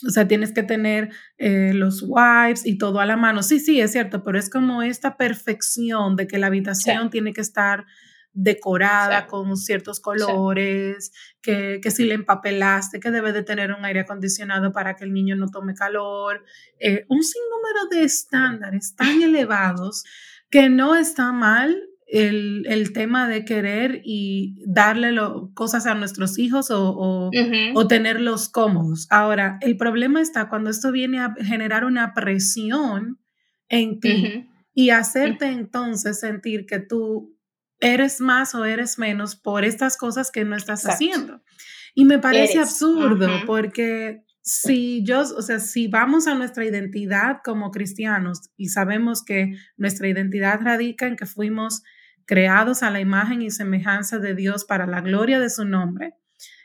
O 0.07 0.11
sea, 0.11 0.27
tienes 0.27 0.53
que 0.53 0.63
tener 0.63 1.09
eh, 1.37 1.73
los 1.73 2.05
wipes 2.07 2.65
y 2.65 2.77
todo 2.77 3.01
a 3.01 3.05
la 3.05 3.17
mano. 3.17 3.43
Sí, 3.43 3.59
sí, 3.59 3.81
es 3.81 3.91
cierto, 3.91 4.23
pero 4.23 4.39
es 4.39 4.49
como 4.49 4.81
esta 4.81 5.17
perfección 5.17 6.15
de 6.15 6.25
que 6.25 6.37
la 6.37 6.47
habitación 6.47 7.09
tiene 7.09 7.33
que 7.33 7.41
estar 7.41 7.85
decorada 8.33 9.27
con 9.27 9.57
ciertos 9.57 9.99
colores, 9.99 11.11
que, 11.41 11.79
que, 11.81 11.91
si 11.91 12.05
le 12.05 12.13
empapelaste, 12.13 12.99
que 12.99 13.11
debe 13.11 13.33
de 13.33 13.43
tener 13.43 13.71
un 13.71 13.83
aire 13.85 14.01
acondicionado 14.01 14.71
para 14.71 14.95
que 14.95 15.03
el 15.03 15.13
niño 15.13 15.35
no 15.35 15.47
tome 15.47 15.73
calor, 15.73 16.43
eh, 16.79 17.05
un 17.09 17.23
sinnúmero 17.23 17.87
de 17.91 18.03
estándares 18.03 18.95
tan 18.95 19.21
elevados 19.23 20.03
que 20.49 20.69
no 20.69 20.95
está 20.95 21.31
mal 21.31 21.89
el, 22.07 22.65
el, 22.67 22.91
tema 22.91 23.27
de 23.27 23.45
querer 23.45 24.01
y 24.03 24.55
darle 24.65 25.15
cosas 25.53 25.85
a 25.85 25.93
nuestros 25.93 26.39
hijos 26.39 26.71
o, 26.71 27.29
o, 27.75 27.87
tenerlos 27.87 28.49
cómodos. 28.49 29.05
Ahora, 29.11 29.59
el 29.61 29.77
problema 29.77 30.19
está 30.19 30.49
cuando 30.49 30.71
esto 30.71 30.91
viene 30.91 31.19
a 31.19 31.35
generar 31.39 31.85
una 31.85 32.15
presión 32.15 33.19
en 33.67 33.99
ti 33.99 34.49
y 34.73 34.89
hacerte 34.89 35.45
entonces 35.47 36.19
sentir 36.19 36.65
que 36.65 36.79
tú 36.79 37.37
eres 37.79 38.21
más 38.21 38.55
o 38.55 38.65
eres 38.65 38.99
menos 38.99 39.35
por 39.35 39.63
estas 39.63 39.97
cosas 39.97 40.31
que 40.31 40.45
no 40.45 40.55
estás 40.55 40.83
haciendo. 40.85 41.41
Y 41.95 42.05
me 42.05 42.19
parece 42.19 42.59
absurdo 42.59 43.27
porque 43.45 44.23
si 44.41 45.03
yo, 45.03 45.21
o 45.21 45.41
sea, 45.41 45.59
si 45.59 45.87
vamos 45.87 46.27
a 46.27 46.35
nuestra 46.35 46.65
identidad 46.65 47.37
como 47.43 47.71
cristianos 47.71 48.49
y 48.57 48.69
sabemos 48.69 49.23
que 49.23 49.55
nuestra 49.77 50.07
identidad 50.07 50.59
radica 50.61 51.07
en 51.07 51.15
que 51.15 51.25
fuimos 51.25 51.83
creados 52.25 52.83
a 52.83 52.91
la 52.91 52.99
imagen 52.99 53.41
y 53.41 53.51
semejanza 53.51 54.19
de 54.19 54.35
Dios 54.35 54.65
para 54.65 54.85
la 54.85 55.01
gloria 55.01 55.39
de 55.39 55.49
su 55.49 55.65
nombre 55.65 56.13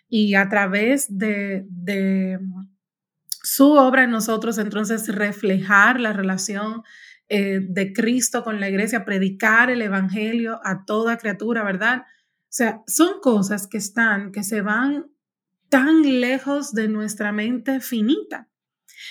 y 0.09 0.35
a 0.35 0.49
través 0.49 1.06
de, 1.18 1.64
de 1.68 2.38
su 3.42 3.73
obra 3.73 4.04
en 4.04 4.11
nosotros, 4.11 4.59
entonces 4.59 5.09
reflejar 5.09 6.00
la 6.00 6.12
relación 6.12 6.83
eh, 7.37 7.61
de 7.61 7.93
Cristo 7.93 8.45
con 8.45 8.61
la 8.61 8.69
iglesia, 8.69 9.05
predicar 9.05 9.69
el 9.71 9.83
Evangelio 9.83 10.61
a 10.62 10.85
toda 10.85 11.19
criatura, 11.19 11.64
¿verdad? 11.64 12.03
O 12.03 12.57
sea, 12.57 12.83
son 12.87 13.21
cosas 13.21 13.67
que 13.67 13.79
están, 13.79 14.31
que 14.31 14.45
se 14.45 14.61
van 14.61 15.07
tan 15.69 16.21
lejos 16.21 16.73
de 16.73 16.87
nuestra 16.87 17.33
mente 17.33 17.81
finita. 17.81 18.49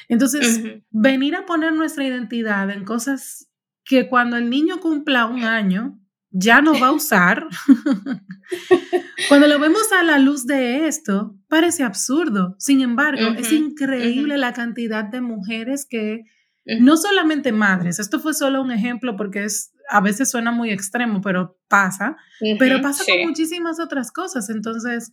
Entonces, 0.07 0.63
venir 0.89 1.35
a 1.35 1.45
poner 1.45 1.73
nuestra 1.73 2.05
identidad 2.05 2.69
en 2.69 2.85
cosas 2.85 3.49
que 3.83 4.07
cuando 4.07 4.37
el 4.37 4.49
niño 4.49 4.79
cumpla 4.79 5.25
un 5.25 5.43
año 5.43 5.99
ya 6.31 6.61
no 6.61 6.79
va 6.79 6.87
a 6.87 6.93
usar, 6.93 7.47
cuando 9.27 9.47
lo 9.47 9.59
vemos 9.59 9.91
a 9.91 10.03
la 10.03 10.17
luz 10.17 10.45
de 10.47 10.87
esto, 10.87 11.37
parece 11.49 11.83
absurdo. 11.83 12.55
Sin 12.57 12.79
embargo, 12.79 13.27
es 13.37 13.51
increíble 13.51 14.37
la 14.37 14.53
cantidad 14.53 15.03
de 15.03 15.19
mujeres 15.19 15.85
que, 15.87 16.23
no 16.65 16.97
solamente 16.97 17.51
madres, 17.51 17.99
esto 17.99 18.19
fue 18.19 18.33
solo 18.33 18.61
un 18.61 18.71
ejemplo 18.71 19.15
porque 19.17 19.43
es, 19.43 19.73
a 19.89 20.01
veces 20.01 20.31
suena 20.31 20.51
muy 20.51 20.71
extremo, 20.71 21.21
pero 21.21 21.57
pasa, 21.67 22.15
pero 22.59 22.81
pasa 22.81 23.03
con 23.05 23.27
muchísimas 23.27 23.79
otras 23.79 24.11
cosas. 24.11 24.49
Entonces, 24.49 25.11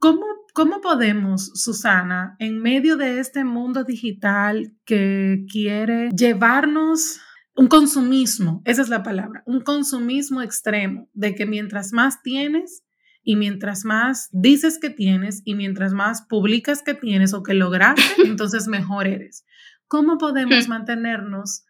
¿Cómo, 0.00 0.24
¿Cómo 0.54 0.80
podemos, 0.80 1.50
Susana, 1.54 2.34
en 2.38 2.58
medio 2.58 2.96
de 2.96 3.20
este 3.20 3.44
mundo 3.44 3.84
digital 3.84 4.72
que 4.86 5.44
quiere 5.52 6.08
llevarnos 6.16 7.20
un 7.54 7.66
consumismo, 7.66 8.62
esa 8.64 8.80
es 8.80 8.88
la 8.88 9.02
palabra, 9.02 9.42
un 9.44 9.60
consumismo 9.60 10.40
extremo, 10.40 11.10
de 11.12 11.34
que 11.34 11.44
mientras 11.44 11.92
más 11.92 12.22
tienes 12.22 12.82
y 13.22 13.36
mientras 13.36 13.84
más 13.84 14.30
dices 14.32 14.78
que 14.80 14.88
tienes 14.88 15.42
y 15.44 15.54
mientras 15.54 15.92
más 15.92 16.22
publicas 16.22 16.82
que 16.82 16.94
tienes 16.94 17.34
o 17.34 17.42
que 17.42 17.52
lograste, 17.52 18.02
entonces 18.24 18.68
mejor 18.68 19.06
eres. 19.06 19.44
¿Cómo 19.90 20.18
podemos 20.18 20.68
hmm. 20.68 20.70
mantenernos 20.70 21.64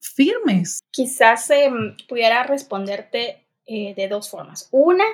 firmes? 0.00 0.80
Quizás 0.90 1.48
em, 1.50 1.96
pudiera 2.08 2.42
responderte 2.42 3.46
eh, 3.66 3.94
de 3.94 4.08
dos 4.08 4.28
formas. 4.28 4.68
Una, 4.72 5.04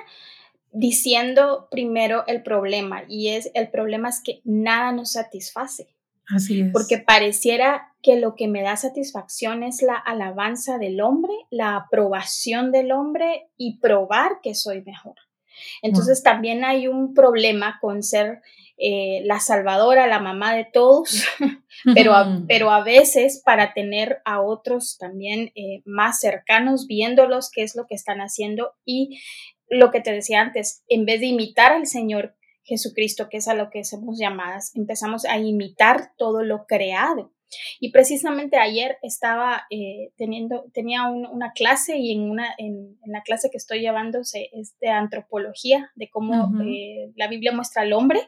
diciendo 0.71 1.67
primero 1.69 2.25
el 2.25 2.41
problema 2.41 3.03
y 3.07 3.27
es 3.27 3.51
el 3.53 3.69
problema 3.69 4.09
es 4.09 4.19
que 4.23 4.41
nada 4.45 4.91
nos 4.91 5.11
satisface. 5.11 5.95
Así 6.27 6.61
es. 6.61 6.71
Porque 6.73 6.97
pareciera 6.97 7.93
que 8.01 8.19
lo 8.19 8.33
que 8.33 8.47
me 8.47 8.63
da 8.63 8.77
satisfacción 8.77 9.61
es 9.61 9.83
la 9.83 9.95
alabanza 9.95 10.79
del 10.79 11.01
hombre, 11.01 11.33
la 11.51 11.75
aprobación 11.75 12.71
del 12.71 12.91
hombre 12.93 13.51
y 13.57 13.77
probar 13.77 14.39
que 14.41 14.55
soy 14.55 14.81
mejor. 14.81 15.17
Entonces 15.83 16.23
también 16.23 16.65
hay 16.65 16.87
un 16.87 17.13
problema 17.13 17.77
con 17.79 18.01
ser 18.01 18.41
eh, 18.77 19.21
la 19.25 19.39
salvadora, 19.39 20.07
la 20.07 20.19
mamá 20.19 20.55
de 20.55 20.65
todos, 20.65 21.25
pero, 21.95 22.13
a, 22.13 22.41
pero 22.47 22.71
a 22.71 22.83
veces 22.83 23.41
para 23.45 23.73
tener 23.73 24.21
a 24.25 24.41
otros 24.41 24.97
también 24.97 25.51
eh, 25.55 25.81
más 25.85 26.19
cercanos, 26.19 26.87
viéndolos 26.87 27.51
qué 27.51 27.63
es 27.63 27.75
lo 27.75 27.85
que 27.87 27.95
están 27.95 28.19
haciendo 28.19 28.73
y 28.85 29.19
lo 29.69 29.91
que 29.91 30.01
te 30.01 30.11
decía 30.11 30.41
antes, 30.41 30.83
en 30.87 31.05
vez 31.05 31.19
de 31.19 31.27
imitar 31.27 31.71
al 31.71 31.87
Señor 31.87 32.35
Jesucristo, 32.63 33.27
que 33.29 33.37
es 33.37 33.47
a 33.47 33.53
lo 33.53 33.69
que 33.69 33.83
somos 33.83 34.17
llamadas, 34.19 34.75
empezamos 34.75 35.25
a 35.25 35.37
imitar 35.37 36.11
todo 36.17 36.43
lo 36.43 36.65
creado. 36.65 37.31
Y 37.79 37.91
precisamente 37.91 38.57
ayer 38.57 38.97
estaba 39.01 39.63
eh, 39.69 40.11
teniendo, 40.17 40.65
tenía 40.73 41.07
una 41.07 41.51
clase 41.51 41.97
y 41.97 42.11
en, 42.13 42.29
una, 42.29 42.47
en, 42.57 42.97
la 43.05 43.21
clase 43.21 43.49
que 43.51 43.57
estoy 43.57 43.81
llevando 43.81 44.21
es 44.21 44.79
de 44.79 44.89
antropología, 44.89 45.91
de 45.95 46.09
cómo 46.09 46.51
eh, 46.63 47.11
la 47.15 47.27
Biblia 47.27 47.51
muestra 47.51 47.83
al 47.83 47.93
hombre. 47.93 48.21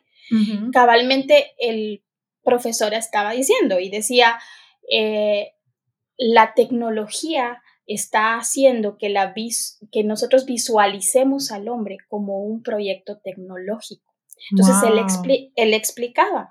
Cabalmente 0.71 1.53
el 1.59 2.03
profesor 2.43 2.93
estaba 2.93 3.31
diciendo 3.31 3.79
y 3.79 3.89
decía, 3.89 4.39
eh, 4.89 5.53
la 6.17 6.53
tecnología 6.53 7.61
está 7.87 8.37
haciendo 8.37 8.97
que, 8.97 9.09
la 9.09 9.33
que 9.91 10.03
nosotros 10.03 10.45
visualicemos 10.45 11.51
al 11.51 11.67
hombre 11.67 11.97
como 12.07 12.39
un 12.39 12.63
proyecto 12.63 13.19
tecnológico. 13.19 14.13
Entonces 14.51 14.75
él, 14.83 15.51
él, 15.55 15.73
explicaba, 15.73 16.49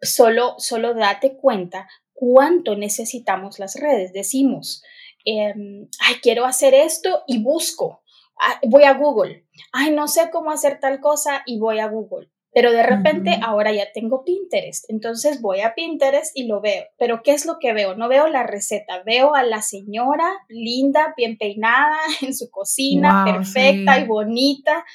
solo, 0.00 0.54
solo 0.58 0.94
date 0.94 1.36
cuenta 1.36 1.88
cuánto 2.12 2.76
necesitamos 2.76 3.58
las 3.58 3.76
redes. 3.76 4.12
Decimos, 4.12 4.82
em, 5.24 5.88
ay, 6.00 6.16
quiero 6.22 6.44
hacer 6.44 6.74
esto 6.74 7.22
y 7.26 7.42
busco, 7.42 8.02
ah, 8.40 8.60
voy 8.66 8.84
a 8.84 8.94
Google, 8.94 9.46
ay, 9.72 9.92
no 9.92 10.08
sé 10.08 10.30
cómo 10.30 10.50
hacer 10.50 10.80
tal 10.80 11.00
cosa 11.00 11.42
y 11.46 11.58
voy 11.58 11.78
a 11.78 11.88
Google. 11.88 12.30
Pero 12.56 12.72
de 12.72 12.82
repente 12.82 13.38
ahora 13.42 13.70
ya 13.70 13.92
tengo 13.92 14.24
Pinterest, 14.24 14.88
entonces 14.88 15.42
voy 15.42 15.60
a 15.60 15.74
Pinterest 15.74 16.34
y 16.34 16.46
lo 16.46 16.62
veo. 16.62 16.84
Pero 16.96 17.20
¿qué 17.22 17.32
es 17.32 17.44
lo 17.44 17.58
que 17.58 17.74
veo? 17.74 17.96
No 17.96 18.08
veo 18.08 18.28
la 18.28 18.44
receta, 18.44 19.02
veo 19.04 19.34
a 19.34 19.42
la 19.42 19.60
señora 19.60 20.26
linda, 20.48 21.12
bien 21.18 21.36
peinada 21.36 21.98
en 22.22 22.34
su 22.34 22.50
cocina, 22.50 23.26
perfecta 23.26 24.00
y 24.00 24.06
bonita. 24.06 24.86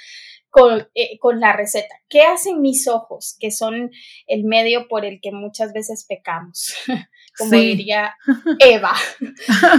Con, 0.50 0.86
eh, 0.96 1.18
con, 1.20 1.40
la 1.40 1.54
receta. 1.54 1.96
¿Qué 2.10 2.24
hacen 2.24 2.60
mis 2.60 2.90
ojos, 2.90 3.38
que 3.40 3.52
son 3.52 3.90
el 4.28 4.44
medio 4.44 4.90
por 4.90 5.06
el 5.06 5.22
que 5.22 5.32
muchas 5.32 5.72
veces 5.72 6.06
pecamos, 6.10 6.74
como 7.38 7.52
diría 7.52 8.18
Eva? 8.60 8.92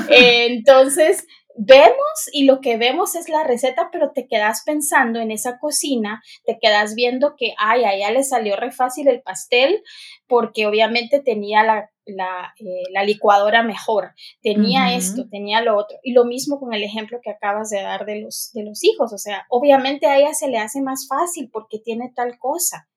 Entonces, 0.08 1.26
vemos 1.56 2.28
y 2.32 2.44
lo 2.44 2.61
que 2.61 2.76
vemos 2.76 3.14
es 3.14 3.28
la 3.28 3.44
receta, 3.44 3.88
pero 3.92 4.12
te 4.12 4.26
quedas 4.26 4.62
pensando 4.64 5.21
en 5.21 5.30
esa 5.30 5.59
cocina, 5.59 6.23
te 6.44 6.59
quedas 6.61 6.94
viendo 6.94 7.35
que, 7.37 7.54
ay, 7.59 7.85
a 7.85 7.94
ella 7.94 8.11
le 8.11 8.25
salió 8.25 8.56
re 8.56 8.73
fácil 8.73 9.09
el 9.09 9.23
pastel 9.23 9.82
porque 10.26 10.66
obviamente 10.66 11.21
tenía 11.21 11.62
la, 11.62 11.90
la, 12.06 12.54
eh, 12.59 13.04
licuadora 13.06 13.62
mejor, 13.62 14.12
tenía 14.42 14.94
esto, 14.94 15.28
tenía 15.30 15.61
lo 15.61 15.76
otro. 15.76 15.99
Y 16.02 16.12
lo 16.12 16.25
mismo 16.25 16.59
con 16.59 16.73
el 16.73 16.82
ejemplo 16.82 17.21
que 17.23 17.30
acabas 17.30 17.71
de 17.71 17.82
dar 17.82 18.06
de 18.06 18.21
los, 18.21 18.50
de 18.54 18.64
los 18.64 18.82
hijos, 18.85 19.12
o 19.12 19.18
sea, 19.18 19.47
obviamente 19.49 20.06
a 20.06 20.18
ella 20.18 20.35
se 20.35 20.49
le 20.49 20.59
hace 20.59 20.80
más 20.80 21.06
fácil 21.09 21.50
porque 21.52 21.78
tiene 21.78 22.12
tal 22.14 22.38
cosa. 22.38 22.88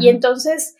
Y 0.00 0.08
entonces, 0.08 0.74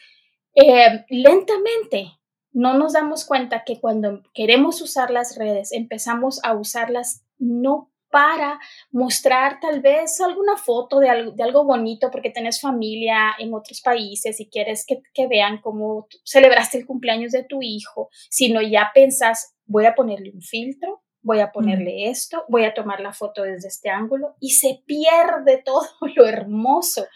eh, 0.55 1.05
lentamente 1.11 2.13
no 2.57 2.73
nos 2.73 2.95
damos 2.95 3.27
cuenta 3.27 3.65
que 3.65 3.79
cuando 3.81 4.23
queremos 4.33 4.81
usar 4.81 5.11
las 5.11 5.37
redes, 5.37 5.73
empezamos 5.73 6.41
a 6.43 6.55
usarlas 6.55 7.23
no 7.39 7.91
para 8.11 8.59
mostrar 8.91 9.61
tal 9.61 9.83
vez 9.83 10.19
alguna 10.23 10.57
foto 10.57 10.99
de 10.99 11.11
algo, 11.11 11.33
de 11.33 11.43
algo 11.43 11.65
bonito 11.65 12.11
porque 12.11 12.31
tenés 12.31 12.63
familia 12.63 13.35
en 13.39 13.53
otros 13.53 13.83
países 13.83 14.41
y 14.41 14.49
quieres 14.49 14.87
que, 14.87 15.03
que 15.13 15.27
vean 15.27 15.61
cómo 15.61 16.09
celebraste 16.25 16.79
el 16.79 16.87
cumpleaños 16.87 17.33
de 17.33 17.45
tu 17.45 17.61
hijo, 17.61 18.09
sino 18.31 18.63
ya 18.63 18.91
pensás, 18.95 19.55
voy 19.67 19.85
a 19.85 19.95
ponerle 19.95 20.31
un 20.31 20.41
filtro, 20.41 21.03
voy 21.21 21.41
a 21.41 21.53
ponerle 21.53 22.09
esto, 22.09 22.47
voy 22.49 22.65
a 22.65 22.73
tomar 22.73 23.01
la 23.01 23.13
foto 23.13 23.43
desde 23.43 23.69
este 23.69 23.91
ángulo 23.91 24.35
y 24.41 24.53
se 24.53 24.83
pierde 24.87 25.59
todo 25.63 25.87
lo 26.15 26.25
hermoso 26.25 27.07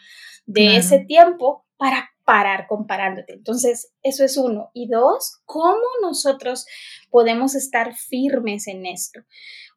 de 0.44 0.76
ese 0.76 0.98
tiempo 0.98 1.64
para 1.78 2.10
parar 2.30 2.68
comparándote. 2.68 3.32
Entonces, 3.32 3.92
eso 4.04 4.24
es 4.24 4.36
uno. 4.36 4.70
Y 4.72 4.86
dos, 4.86 5.40
¿cómo 5.46 5.82
nosotros 6.00 6.64
podemos 7.10 7.56
estar 7.56 7.96
firmes 7.96 8.68
en 8.68 8.86
esto? 8.86 9.22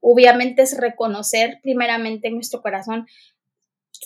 Obviamente 0.01 0.62
es 0.62 0.77
reconocer 0.77 1.57
primeramente 1.63 2.27
en 2.27 2.36
nuestro 2.36 2.62
corazón, 2.62 3.07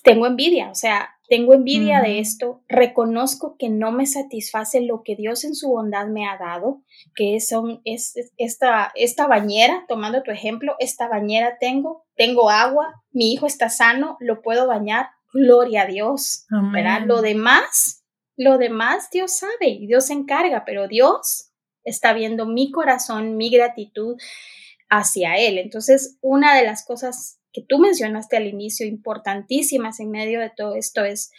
tengo 0.01 0.27
envidia, 0.27 0.70
o 0.70 0.75
sea, 0.75 1.10
tengo 1.27 1.54
envidia 1.54 2.00
de 2.00 2.20
esto, 2.20 2.63
reconozco 2.70 3.58
que 3.60 3.68
no 3.68 3.92
me 3.92 4.06
satisface 4.06 4.80
lo 4.80 5.01
que 5.04 5.18
Dios 5.18 5.44
en 5.44 5.54
su 5.54 5.68
bondad 5.68 6.08
me 6.08 6.25
ha 6.25 6.38
dado, 6.38 6.84
que 7.16 7.42
son, 7.42 7.82
es, 7.84 8.13
esta, 8.38 8.94
esta 8.96 9.27
bañera, 9.27 9.84
tomando 9.89 10.24
tu 10.24 10.32
ejemplo, 10.32 10.75
esta 10.80 11.10
bañera 11.10 11.58
tengo, 11.60 12.06
tengo 12.16 12.50
agua, 12.50 13.04
mi 13.12 13.34
hijo 13.34 13.46
está 13.46 13.70
sano, 13.70 14.16
lo 14.22 14.42
puedo 14.42 14.68
bañar, 14.68 15.08
gloria 15.34 15.82
a 15.82 15.88
Dios, 15.88 16.46
¿verdad? 16.72 17.01
Lo 17.06 17.22
demás 17.22 17.97
lo 18.38 18.58
demás 18.58 19.10
Dios 19.12 19.38
sabe 19.38 19.67
y 19.67 19.88
Dios 19.88 20.06
se 20.08 20.13
encarga, 20.13 20.63
pero 20.65 20.88
Dios 20.88 21.51
está 21.84 22.13
viendo 22.13 22.46
mi 22.46 22.72
corazón, 22.72 23.36
mi 23.36 23.50
gratitud 23.50 24.15
hacia 24.89 25.36
Él. 25.38 25.58
Entonces, 25.58 26.17
una 26.22 26.56
de 26.56 26.63
las 26.63 26.86
cosas 26.86 27.39
que 27.51 27.63
tú 27.67 27.79
mencionaste 27.79 28.38
al 28.38 28.48
inicio, 28.48 28.86
importantísimas 28.86 30.00
en 30.00 30.12
medio 30.12 30.39
de 30.39 30.51
todo 30.56 30.75
esto, 30.75 31.03
es 31.03 31.32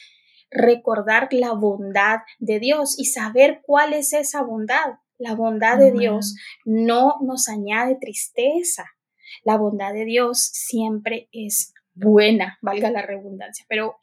recordar 0.51 1.29
la 1.31 1.53
bondad 1.53 2.21
de 2.39 2.59
Dios 2.59 2.99
y 2.99 3.05
saber 3.05 3.61
cuál 3.65 3.93
es 3.93 4.13
esa 4.13 4.43
bondad. 4.43 4.97
La 5.19 5.35
bondad 5.35 5.79
de 5.79 5.93
Dios 5.93 6.37
no 6.65 7.17
nos 7.23 7.49
añade 7.49 7.97
tristeza. 8.01 8.87
La 9.45 9.57
bondad 9.57 9.93
de 9.93 10.05
Dios 10.05 10.41
siempre 10.41 11.29
es 11.33 11.75
buena, 11.95 12.59
valga 12.63 12.91
la 12.91 13.03
redundancia, 13.03 13.67
pero 13.69 13.99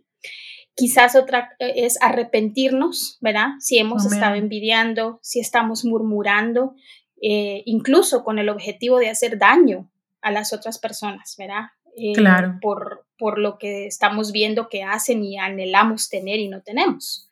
Quizás 0.75 1.15
otra 1.15 1.55
eh, 1.59 1.73
es 1.77 1.97
arrepentirnos, 2.01 3.17
¿verdad? 3.21 3.49
Si 3.59 3.77
hemos 3.77 4.05
estado 4.05 4.35
envidiando, 4.35 5.19
si 5.21 5.39
estamos 5.39 5.85
murmurando, 5.85 6.75
eh, 7.21 7.63
incluso 7.65 8.23
con 8.23 8.39
el 8.39 8.49
objetivo 8.49 8.99
de 8.99 9.09
hacer 9.09 9.37
daño 9.37 9.89
a 10.21 10.31
las 10.31 10.53
otras 10.53 10.79
personas, 10.79 11.35
¿verdad? 11.37 11.69
Eh, 11.95 12.13
claro. 12.13 12.57
Por, 12.61 13.05
por 13.17 13.39
lo 13.39 13.57
que 13.57 13.87
estamos 13.87 14.31
viendo 14.31 14.67
que 14.67 14.83
hacen 14.83 15.23
y 15.23 15.37
anhelamos 15.37 16.09
tener 16.09 16.39
y 16.39 16.49
no 16.49 16.61
tenemos. 16.61 17.29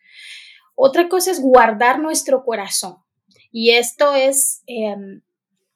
Otra 0.76 1.10
cosa 1.10 1.32
es 1.32 1.42
guardar 1.42 2.00
nuestro 2.00 2.44
corazón. 2.44 2.98
Y 3.52 3.72
esto 3.72 4.16
es 4.16 4.64
em, 4.66 5.22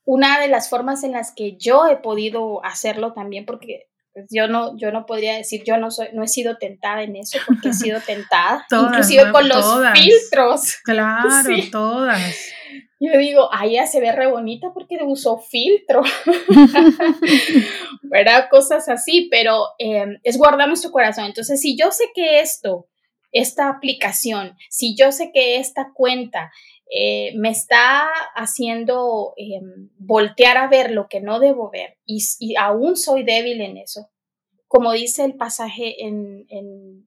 una 0.06 0.40
de 0.40 0.48
las 0.48 0.70
formas 0.70 1.04
en 1.04 1.12
las 1.12 1.32
que 1.34 1.58
yo 1.58 1.86
he 1.88 1.98
podido 1.98 2.64
hacerlo 2.66 3.14
también, 3.14 3.46
porque 3.46 3.88
pues, 4.18 4.30
yo 4.32 4.48
no, 4.48 4.76
yo 4.80 4.92
no 4.92 5.06
podría 5.06 5.36
decir, 5.36 5.64
yo 5.64 5.78
no 5.78 5.92
soy, 5.92 6.08
no 6.14 6.24
he 6.24 6.28
sido 6.28 6.58
tentada 6.58 7.04
en 7.04 7.16
eso, 7.16 7.38
porque 7.46 7.70
he 7.70 7.74
sido 7.74 8.00
tentada, 8.02 8.66
inclusive 8.72 9.32
con 9.32 9.48
los 9.48 9.64
filtros. 9.94 10.78
Claro, 10.84 11.50
todas. 11.72 12.36
Yo 13.00 13.16
digo, 13.20 13.48
ay, 13.52 13.74
ella 13.74 13.86
se 13.86 14.00
ve 14.00 14.12
re 14.12 14.26
bonita 14.26 14.70
porque 14.74 14.98
usó 15.04 15.38
filtro. 15.38 16.02
¿Verdad? 18.02 18.48
Cosas 18.50 18.90
así, 18.90 19.28
pero 19.30 19.68
em, 19.78 20.18
es 20.24 20.36
guardar 20.36 20.68
nuestro 20.68 20.92
corazón. 20.92 21.26
Entonces, 21.26 21.62
si 21.62 21.78
yo 21.78 21.92
sé 21.92 22.06
que 22.16 22.40
esto, 22.40 22.88
esta 23.32 23.70
aplicación, 23.70 24.58
si 24.72 24.96
yo 24.96 25.12
sé 25.12 25.32
que 25.32 25.58
esta 25.58 25.92
cuenta 25.94 26.52
eh, 26.90 27.34
me 27.36 27.50
está 27.50 28.10
haciendo 28.36 29.34
em, 29.36 29.90
voltear 29.98 30.58
a 30.58 30.68
ver 30.68 30.92
lo 30.92 31.08
que 31.08 31.20
no 31.20 31.40
debo 31.40 31.70
ver 31.70 31.98
y, 32.06 32.56
aún 32.56 32.96
soy 32.96 33.24
débil 33.24 33.62
en 33.62 33.78
eso, 33.78 34.10
como 34.68 34.94
dice 34.94 35.26
el 35.26 35.36
pasaje 35.36 36.06
en, 36.06 36.46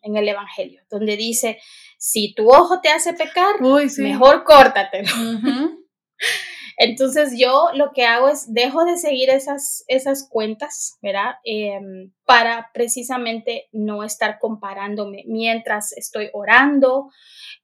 el 0.03 0.29
Evangelio, 0.29 0.83
donde 0.91 1.17
dice, 1.17 1.59
si 1.99 2.35
tu 2.35 2.51
ojo 2.51 2.81
te 2.81 2.89
hace 2.91 3.15
pecar, 3.15 3.61
mejor 3.99 4.45
córtate. 4.45 5.05
Entonces 6.83 7.35
yo 7.37 7.69
lo 7.75 7.93
que 7.93 8.07
hago 8.07 8.31
es 8.31 8.55
dejo 8.55 8.87
de 8.87 8.97
seguir 8.97 9.29
esas, 9.29 9.85
esas 9.87 10.27
cuentas, 10.27 10.97
¿verdad? 11.03 11.35
Em, 11.45 12.11
para 12.25 12.71
precisamente 12.73 13.69
no 13.71 14.03
estar 14.03 14.39
comparándome 14.39 15.25
mientras 15.27 15.93
estoy 15.93 16.31
orando, 16.33 17.11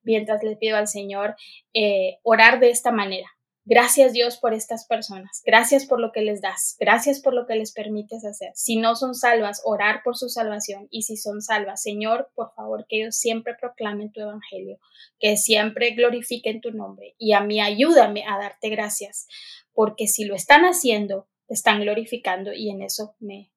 mientras 0.03 0.43
le 0.43 0.57
pido 0.57 0.77
al 0.77 0.87
Señor 0.87 1.35
eh, 1.73 2.19
orar 2.25 2.61
de 2.61 2.69
esta 2.69 2.93
manera. 2.93 3.36
Gracias 3.69 4.13
Dios 4.13 4.37
por 4.37 4.55
estas 4.55 4.87
personas. 4.87 5.43
Gracias 5.45 5.87
por 5.87 6.01
lo 6.01 6.13
que 6.13 6.23
les 6.23 6.41
das. 6.41 6.77
Gracias 6.79 7.21
por 7.21 7.35
lo 7.35 7.47
que 7.47 7.57
les 7.57 7.73
permites 7.73 8.25
hacer. 8.25 8.53
Si 8.55 8.77
no 8.77 8.95
son 8.95 9.17
salvas, 9.17 9.61
orar 9.65 10.03
por 10.05 10.17
su 10.17 10.29
salvación. 10.29 10.87
Y 10.93 11.03
si 11.03 11.17
son 11.17 11.43
salvas, 11.43 11.83
Señor, 11.83 12.31
por 12.37 12.55
favor, 12.55 12.87
que 12.89 13.01
ellos 13.01 13.17
siempre 13.17 13.57
proclamen 13.61 14.13
tu 14.13 14.21
evangelio, 14.21 14.79
que 15.19 15.37
siempre 15.37 15.91
glorifiquen 15.91 16.61
tu 16.61 16.71
nombre. 16.71 17.17
Y 17.19 17.33
a 17.33 17.41
mí 17.41 17.61
ayúdame 17.61 18.25
a 18.25 18.39
darte 18.39 18.69
gracias, 18.69 19.27
porque 19.75 20.07
si 20.07 20.25
lo 20.25 20.37
están 20.37 20.63
haciendo, 20.63 21.27
te 21.49 21.55
están 21.55 21.81
glorificando 21.81 22.53
y 22.53 22.71
en 22.71 22.83
eso 22.83 23.17
me, 23.19 23.51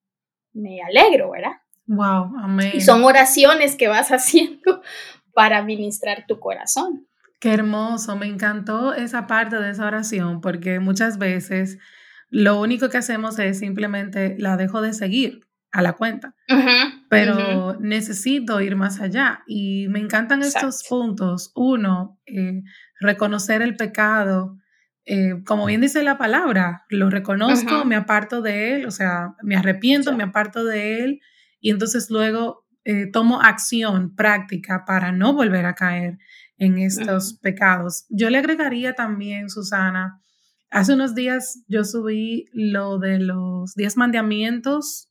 me 0.53 0.81
alegro, 0.81 1.29
¿verdad? 1.29 1.53
Wow, 1.85 2.35
amén. 2.43 2.71
Y 2.73 2.81
son 2.81 3.03
oraciones 3.03 3.75
que 3.75 3.87
vas 3.87 4.09
haciendo 4.11 4.81
para 5.33 5.61
ministrar 5.61 6.25
tu 6.27 6.39
corazón. 6.39 7.08
Qué 7.39 7.53
hermoso, 7.53 8.17
me 8.17 8.27
encantó 8.27 8.93
esa 8.93 9.25
parte 9.25 9.55
de 9.55 9.71
esa 9.71 9.85
oración 9.85 10.41
porque 10.41 10.79
muchas 10.79 11.17
veces 11.17 11.77
lo 12.29 12.59
único 12.59 12.89
que 12.89 12.97
hacemos 12.97 13.39
es 13.39 13.59
simplemente 13.59 14.35
la 14.37 14.57
dejo 14.57 14.81
de 14.81 14.93
seguir 14.93 15.47
a 15.71 15.81
la 15.81 15.93
cuenta, 15.93 16.35
pero 17.09 17.77
necesito 17.79 18.59
ir 18.59 18.75
más 18.75 18.99
allá 18.99 19.43
y 19.47 19.87
me 19.89 19.99
encantan 19.99 20.41
estos 20.41 20.83
puntos. 20.87 21.51
Uno, 21.55 22.19
eh, 22.25 22.63
reconocer 22.99 23.61
el 23.61 23.75
pecado, 23.75 24.57
eh, 25.05 25.41
como 25.45 25.65
bien 25.65 25.81
dice 25.81 26.03
la 26.03 26.17
palabra, 26.17 26.85
lo 26.89 27.09
reconozco, 27.09 27.85
me 27.85 27.95
aparto 27.95 28.41
de 28.41 28.75
él, 28.75 28.85
o 28.85 28.91
sea, 28.91 29.35
me 29.43 29.55
arrepiento, 29.55 30.15
me 30.15 30.23
aparto 30.23 30.65
de 30.65 31.03
él 31.03 31.21
y 31.59 31.69
entonces 31.69 32.09
luego 32.09 32.65
eh, 32.83 33.07
tomo 33.11 33.41
acción 33.41 34.15
práctica 34.15 34.85
para 34.85 35.11
no 35.11 35.33
volver 35.33 35.65
a 35.65 35.75
caer 35.75 36.17
en 36.59 36.77
estos 36.77 37.33
pecados. 37.39 38.05
Yo 38.09 38.29
le 38.29 38.37
agregaría 38.37 38.93
también, 38.93 39.49
Susana, 39.49 40.21
hace 40.69 40.93
unos 40.93 41.15
días 41.15 41.63
yo 41.67 41.83
subí 41.83 42.45
lo 42.53 42.99
de 42.99 43.19
los 43.19 43.73
10 43.75 43.97
mandamientos 43.97 45.09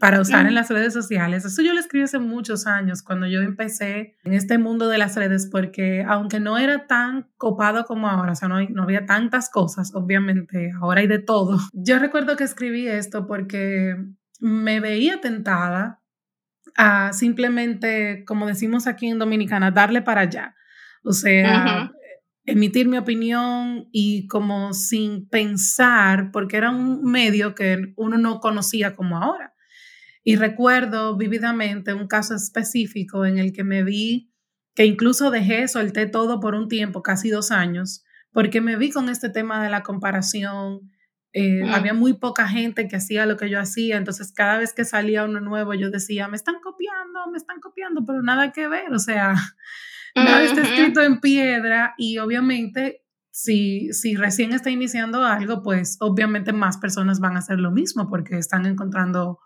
para 0.00 0.20
usar 0.20 0.46
en 0.46 0.54
las 0.54 0.70
redes 0.70 0.94
sociales. 0.94 1.44
Eso 1.44 1.60
yo 1.60 1.74
lo 1.74 1.80
escribí 1.80 2.04
hace 2.04 2.18
muchos 2.18 2.66
años, 2.66 3.02
cuando 3.02 3.26
yo 3.26 3.40
empecé 3.42 4.16
en 4.24 4.32
este 4.32 4.56
mundo 4.56 4.88
de 4.88 4.96
las 4.96 5.16
redes, 5.16 5.48
porque 5.50 6.02
aunque 6.08 6.40
no 6.40 6.56
era 6.56 6.86
tan 6.86 7.28
copado 7.36 7.84
como 7.84 8.08
ahora, 8.08 8.32
o 8.32 8.34
sea, 8.34 8.48
no, 8.48 8.56
no 8.70 8.84
había 8.84 9.04
tantas 9.04 9.50
cosas, 9.50 9.94
obviamente, 9.94 10.70
ahora 10.80 11.02
hay 11.02 11.08
de 11.08 11.18
todo. 11.18 11.58
Yo 11.74 11.98
recuerdo 11.98 12.36
que 12.36 12.44
escribí 12.44 12.88
esto 12.88 13.26
porque 13.26 13.96
me 14.40 14.80
veía 14.80 15.20
tentada 15.20 15.97
a 16.78 17.12
simplemente, 17.12 18.24
como 18.24 18.46
decimos 18.46 18.86
aquí 18.86 19.08
en 19.08 19.18
Dominicana, 19.18 19.72
darle 19.72 20.00
para 20.00 20.22
allá. 20.22 20.54
O 21.02 21.12
sea, 21.12 21.90
emitir 22.46 22.88
mi 22.88 22.96
opinión 22.96 23.88
y 23.92 24.28
como 24.28 24.72
sin 24.72 25.28
pensar, 25.28 26.30
porque 26.32 26.56
era 26.56 26.70
un 26.70 27.02
medio 27.02 27.54
que 27.56 27.92
uno 27.96 28.16
no 28.16 28.38
conocía 28.38 28.94
como 28.94 29.18
ahora. 29.18 29.54
Y 30.22 30.36
recuerdo 30.36 31.16
vividamente 31.16 31.94
un 31.94 32.06
caso 32.06 32.36
específico 32.36 33.26
en 33.26 33.38
el 33.38 33.52
que 33.52 33.64
me 33.64 33.82
vi 33.82 34.30
que 34.76 34.86
incluso 34.86 35.32
dejé, 35.32 35.66
solté 35.66 36.06
todo 36.06 36.38
por 36.38 36.54
un 36.54 36.68
tiempo, 36.68 37.02
casi 37.02 37.30
dos 37.30 37.50
años, 37.50 38.04
porque 38.30 38.60
me 38.60 38.76
vi 38.76 38.90
con 38.90 39.08
este 39.08 39.30
tema 39.30 39.60
de 39.60 39.68
la 39.70 39.82
comparación, 39.82 40.92
eh, 41.32 41.62
había 41.70 41.92
muy 41.92 42.14
poca 42.14 42.48
gente 42.48 42.88
que 42.88 42.96
hacía 42.96 43.26
lo 43.26 43.36
que 43.36 43.50
yo 43.50 43.60
hacía, 43.60 43.96
entonces 43.96 44.32
cada 44.32 44.58
vez 44.58 44.72
que 44.72 44.84
salía 44.84 45.24
uno 45.24 45.40
nuevo 45.40 45.74
yo 45.74 45.90
decía, 45.90 46.26
me 46.28 46.36
están 46.36 46.56
copiando, 46.62 47.30
me 47.30 47.36
están 47.36 47.60
copiando, 47.60 48.04
pero 48.06 48.22
nada 48.22 48.52
que 48.52 48.66
ver, 48.68 48.92
o 48.92 48.98
sea, 48.98 49.34
nada 50.14 50.42
está 50.42 50.62
escrito 50.62 51.02
en 51.02 51.20
piedra 51.20 51.94
y 51.98 52.18
obviamente 52.18 53.02
si, 53.30 53.92
si 53.92 54.16
recién 54.16 54.52
está 54.52 54.70
iniciando 54.70 55.24
algo, 55.24 55.62
pues 55.62 55.96
obviamente 56.00 56.52
más 56.52 56.78
personas 56.78 57.20
van 57.20 57.36
a 57.36 57.40
hacer 57.40 57.58
lo 57.58 57.70
mismo 57.70 58.08
porque 58.08 58.38
están 58.38 58.66
encontrando 58.66 59.38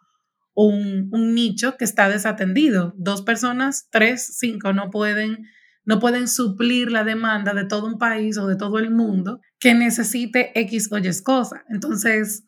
un, 0.55 1.09
un 1.13 1.35
nicho 1.35 1.77
que 1.77 1.85
está 1.85 2.09
desatendido. 2.09 2.95
Dos 2.97 3.23
personas, 3.23 3.89
tres, 3.91 4.37
cinco 4.39 4.73
no 4.73 4.91
pueden 4.91 5.47
no 5.85 5.99
pueden 5.99 6.29
suplir 6.29 6.91
la 6.91 7.05
demanda 7.05 7.55
de 7.55 7.65
todo 7.65 7.87
un 7.87 7.99
país 7.99 8.39
o 8.39 8.47
de 8.47 8.57
todo 8.57 8.79
el 8.79 8.91
mundo 8.91 9.41
que 9.59 9.75
necesite 9.75 10.53
X 10.61 10.91
o 10.93 10.99
Y 10.99 11.23
cosa. 11.23 11.65
Entonces, 11.69 12.45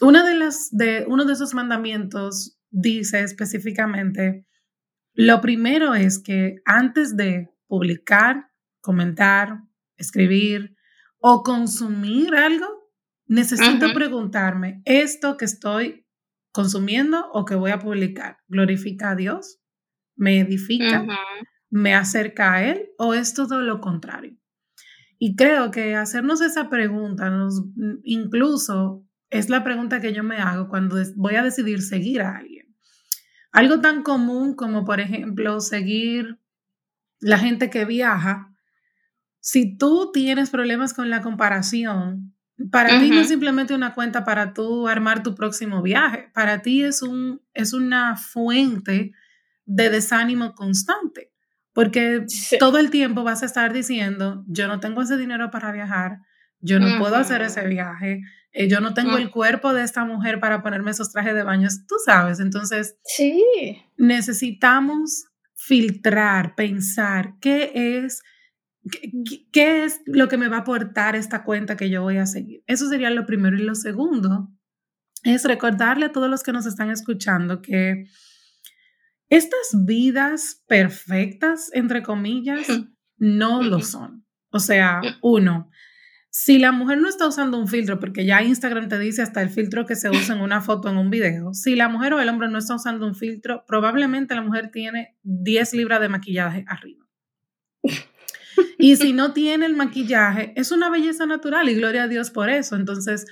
una 0.00 0.26
de 0.26 0.34
las, 0.34 0.68
de, 0.72 1.04
uno 1.08 1.24
de 1.24 1.32
esos 1.32 1.54
mandamientos 1.54 2.58
dice 2.70 3.20
específicamente, 3.20 4.46
lo 5.14 5.40
primero 5.40 5.94
es 5.94 6.18
que 6.18 6.56
antes 6.66 7.16
de 7.16 7.48
publicar, 7.66 8.50
comentar, 8.80 9.60
escribir 9.96 10.76
o 11.18 11.42
consumir 11.42 12.34
algo, 12.34 12.66
necesito 13.26 13.92
preguntarme, 13.94 14.82
¿esto 14.84 15.36
que 15.36 15.46
estoy 15.46 16.06
consumiendo 16.52 17.30
o 17.32 17.44
que 17.44 17.54
voy 17.54 17.70
a 17.70 17.78
publicar 17.78 18.38
glorifica 18.48 19.10
a 19.10 19.16
Dios? 19.16 19.58
¿Me 20.14 20.40
edifica? 20.40 21.06
Me 21.76 21.94
acerca 21.94 22.54
a 22.54 22.64
Él 22.64 22.88
o 22.96 23.12
es 23.12 23.34
todo 23.34 23.60
lo 23.60 23.80
contrario? 23.80 24.36
Y 25.18 25.36
creo 25.36 25.70
que 25.70 25.94
hacernos 25.94 26.40
esa 26.40 26.68
pregunta, 26.70 27.30
nos, 27.30 27.64
incluso 28.02 29.06
es 29.30 29.50
la 29.50 29.62
pregunta 29.62 30.00
que 30.00 30.12
yo 30.12 30.22
me 30.22 30.38
hago 30.38 30.68
cuando 30.68 30.96
voy 31.16 31.36
a 31.36 31.42
decidir 31.42 31.82
seguir 31.82 32.22
a 32.22 32.36
alguien. 32.36 32.74
Algo 33.52 33.80
tan 33.80 34.02
común 34.02 34.54
como, 34.54 34.84
por 34.84 35.00
ejemplo, 35.00 35.60
seguir 35.60 36.38
la 37.20 37.38
gente 37.38 37.70
que 37.70 37.84
viaja. 37.84 38.54
Si 39.40 39.76
tú 39.76 40.10
tienes 40.12 40.50
problemas 40.50 40.92
con 40.92 41.08
la 41.10 41.22
comparación, 41.22 42.34
para 42.70 43.00
ti 43.00 43.10
no 43.10 43.20
es 43.20 43.28
simplemente 43.28 43.74
una 43.74 43.94
cuenta 43.94 44.24
para 44.24 44.54
tú 44.54 44.88
armar 44.88 45.22
tu 45.22 45.34
próximo 45.34 45.82
viaje. 45.82 46.30
Para 46.34 46.62
ti 46.62 46.82
es, 46.82 47.02
un, 47.02 47.42
es 47.54 47.72
una 47.72 48.16
fuente 48.16 49.12
de 49.66 49.90
desánimo 49.90 50.54
constante. 50.54 51.32
Porque 51.76 52.24
todo 52.58 52.78
el 52.78 52.88
tiempo 52.88 53.22
vas 53.22 53.42
a 53.42 53.46
estar 53.46 53.70
diciendo, 53.74 54.46
yo 54.48 54.66
no 54.66 54.80
tengo 54.80 55.02
ese 55.02 55.18
dinero 55.18 55.50
para 55.50 55.72
viajar, 55.72 56.20
yo 56.58 56.80
no 56.80 56.98
puedo 56.98 57.16
hacer 57.16 57.42
ese 57.42 57.68
viaje, 57.68 58.22
eh, 58.52 58.66
yo 58.66 58.80
no 58.80 58.94
tengo 58.94 59.18
el 59.18 59.30
cuerpo 59.30 59.74
de 59.74 59.82
esta 59.82 60.06
mujer 60.06 60.40
para 60.40 60.62
ponerme 60.62 60.92
esos 60.92 61.12
trajes 61.12 61.34
de 61.34 61.42
baños, 61.42 61.86
tú 61.86 61.96
sabes. 62.02 62.40
Entonces, 62.40 62.96
sí. 63.04 63.44
necesitamos 63.98 65.26
filtrar, 65.54 66.54
pensar 66.54 67.34
qué 67.42 67.72
es, 67.74 68.22
qué 69.52 69.84
es 69.84 70.00
lo 70.06 70.28
que 70.28 70.38
me 70.38 70.48
va 70.48 70.56
a 70.56 70.60
aportar 70.60 71.14
esta 71.14 71.44
cuenta 71.44 71.76
que 71.76 71.90
yo 71.90 72.00
voy 72.00 72.16
a 72.16 72.24
seguir. 72.24 72.62
Eso 72.66 72.88
sería 72.88 73.10
lo 73.10 73.26
primero. 73.26 73.54
Y 73.54 73.64
lo 73.64 73.74
segundo 73.74 74.48
es 75.24 75.44
recordarle 75.44 76.06
a 76.06 76.12
todos 76.12 76.30
los 76.30 76.42
que 76.42 76.52
nos 76.52 76.64
están 76.64 76.90
escuchando 76.90 77.60
que 77.60 78.06
estas 79.28 79.84
vidas 79.84 80.62
perfectas, 80.66 81.70
entre 81.72 82.02
comillas, 82.02 82.66
no 83.16 83.62
lo 83.62 83.80
son. 83.80 84.24
O 84.50 84.58
sea, 84.58 85.00
uno, 85.22 85.70
si 86.30 86.58
la 86.58 86.70
mujer 86.70 86.98
no 86.98 87.08
está 87.08 87.26
usando 87.26 87.58
un 87.58 87.66
filtro, 87.66 87.98
porque 87.98 88.26
ya 88.26 88.42
Instagram 88.42 88.88
te 88.88 88.98
dice 88.98 89.22
hasta 89.22 89.42
el 89.42 89.50
filtro 89.50 89.86
que 89.86 89.96
se 89.96 90.10
usa 90.10 90.34
en 90.34 90.42
una 90.42 90.60
foto, 90.60 90.88
en 90.88 90.98
un 90.98 91.10
video, 91.10 91.54
si 91.54 91.76
la 91.76 91.88
mujer 91.88 92.12
o 92.12 92.20
el 92.20 92.28
hombre 92.28 92.48
no 92.48 92.58
está 92.58 92.74
usando 92.74 93.06
un 93.06 93.14
filtro, 93.14 93.64
probablemente 93.66 94.34
la 94.34 94.42
mujer 94.42 94.70
tiene 94.70 95.16
10 95.22 95.72
libras 95.74 96.00
de 96.00 96.08
maquillaje 96.08 96.64
arriba. 96.68 97.06
Y 98.78 98.96
si 98.96 99.12
no 99.12 99.32
tiene 99.32 99.66
el 99.66 99.76
maquillaje, 99.76 100.52
es 100.56 100.72
una 100.72 100.90
belleza 100.90 101.26
natural 101.26 101.68
y 101.68 101.74
gloria 101.74 102.04
a 102.04 102.08
Dios 102.08 102.30
por 102.30 102.50
eso. 102.50 102.76
Entonces, 102.76 103.26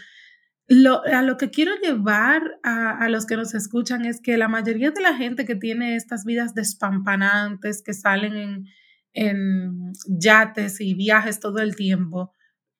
lo, 0.67 1.05
a 1.05 1.23
lo 1.23 1.37
que 1.37 1.51
quiero 1.51 1.73
llevar 1.77 2.59
a, 2.63 3.09
los 3.09 3.27
que 3.27 3.37
nos 3.37 3.55
escuchan 3.55 4.05
es 4.05 4.21
que 4.21 4.39
la 4.39 4.49
mayoría 4.49 4.91
de 4.91 5.03
la 5.03 5.15
gente 5.15 5.45
que 5.45 5.57
tiene 5.57 5.97
estas 5.97 6.25
vidas 6.25 6.55
despampanantes, 6.55 7.83
que 7.83 7.93
salen 7.93 8.37
en, 8.37 8.67
en 9.13 9.93
yates 10.07 10.81
y 10.81 10.95
viajes 10.95 11.41
todo 11.41 11.59
el 11.59 11.77
tiempo, 11.77 12.33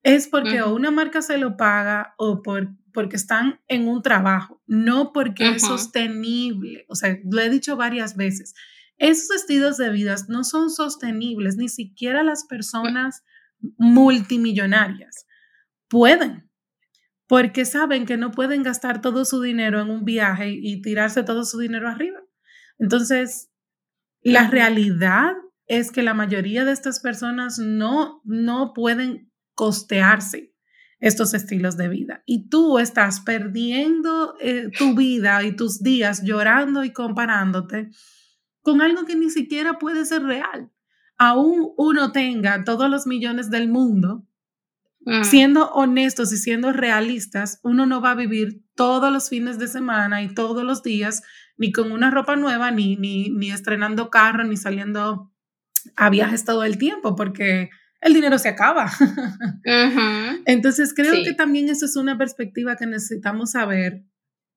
es 0.03 0.29
porque 0.29 0.63
o 0.63 0.75
una 0.75 0.91
marca 0.91 1.23
se 1.23 1.39
lo 1.39 1.57
paga 1.57 2.15
o 2.19 2.43
por, 2.43 2.71
porque 2.93 3.17
están 3.17 3.61
en 3.69 3.89
un 3.89 4.03
trabajo, 4.03 4.63
no 4.67 5.13
porque 5.13 5.51
es 5.51 5.63
sostenible. 5.63 6.85
O 6.89 6.95
sea, 6.95 7.19
lo 7.25 7.41
he 7.41 7.49
dicho 7.51 7.77
varias 7.77 8.17
veces, 8.17 8.55
esos 8.97 9.35
estilos 9.35 9.77
de 9.77 9.91
vida 9.91 10.15
no 10.29 10.45
son 10.45 10.71
sostenibles, 10.71 11.57
ni 11.57 11.69
siquiera 11.69 12.23
las 12.23 12.45
personas 12.45 13.25
multimillonarias 13.79 15.27
pueden, 15.89 16.51
porque 17.27 17.65
saben 17.65 18.07
que 18.07 18.17
no 18.17 18.31
pueden 18.31 18.63
gastar 18.63 19.01
todo 19.01 19.25
su 19.25 19.41
dinero 19.41 19.81
en 19.81 19.91
un 19.91 20.05
viaje 20.05 20.51
y 20.51 20.83
tirarse 20.83 21.23
todo 21.23 21.45
su 21.45 21.59
dinero 21.59 21.89
arriba. 21.89 22.21
Entonces, 22.79 23.51
la 24.23 24.49
realidad 24.51 25.33
es 25.67 25.91
que 25.91 26.03
la 26.03 26.15
mayoría 26.15 26.65
de 26.65 26.73
estas 26.73 27.01
personas 27.01 27.59
no, 27.59 28.21
no 28.25 28.73
pueden 28.75 29.31
costearse 29.55 30.55
estos 31.01 31.35
estilos 31.35 31.77
de 31.77 31.89
vida. 31.89 32.23
Y 32.27 32.49
tú 32.49 32.79
estás 32.79 33.21
perdiendo 33.21 34.35
eh, 34.41 34.71
tu 34.79 34.95
vida 34.95 35.43
y 35.43 35.55
tus 35.55 35.83
días 35.83 36.23
llorando 36.25 36.85
y 36.85 36.93
comparándote 36.93 37.91
con 38.63 38.81
algo 38.81 39.05
que 39.05 39.15
ni 39.15 39.31
siquiera 39.31 39.79
puede 39.79 40.07
ser 40.07 40.23
real. 40.23 40.71
Aún 41.19 41.73
uno 41.77 42.13
tenga 42.13 42.65
todos 42.65 42.91
los 42.91 43.07
millones 43.07 43.51
del 43.51 43.69
mundo, 43.69 44.27
mm. 45.05 45.25
siendo 45.25 45.71
honestos 45.71 46.33
y 46.33 46.37
siendo 46.37 46.73
realistas, 46.73 47.61
uno 47.63 47.87
no 47.87 48.01
va 48.01 48.13
a 48.13 48.17
vivir 48.17 48.63
todos 48.75 49.13
los 49.13 49.29
fines 49.29 49.59
de 49.59 49.69
semana 49.69 50.23
y 50.23 50.35
todos 50.35 50.65
los 50.65 50.83
días 50.83 51.23
ni 51.57 51.73
con 51.73 51.93
una 51.93 52.11
ropa 52.11 52.37
nueva, 52.37 52.71
ni, 52.71 52.97
ni, 52.97 53.31
ni 53.31 53.51
estrenando 53.51 54.11
carro, 54.11 54.45
ni 54.45 54.57
saliendo 54.57 55.33
a 55.97 56.11
viajes 56.11 56.45
todo 56.45 56.65
el 56.65 56.79
tiempo, 56.79 57.15
porque 57.15 57.71
el 58.01 58.15
dinero 58.15 58.39
se 58.39 58.49
acaba. 58.49 58.91
Entonces 60.47 60.93
creo 60.95 61.13
que 61.25 61.33
también 61.33 61.69
eso 61.69 61.87
es 61.87 61.97
una 61.97 62.19
perspectiva 62.19 62.77
que 62.77 62.87
necesitamos 62.87 63.53
saber 63.53 64.05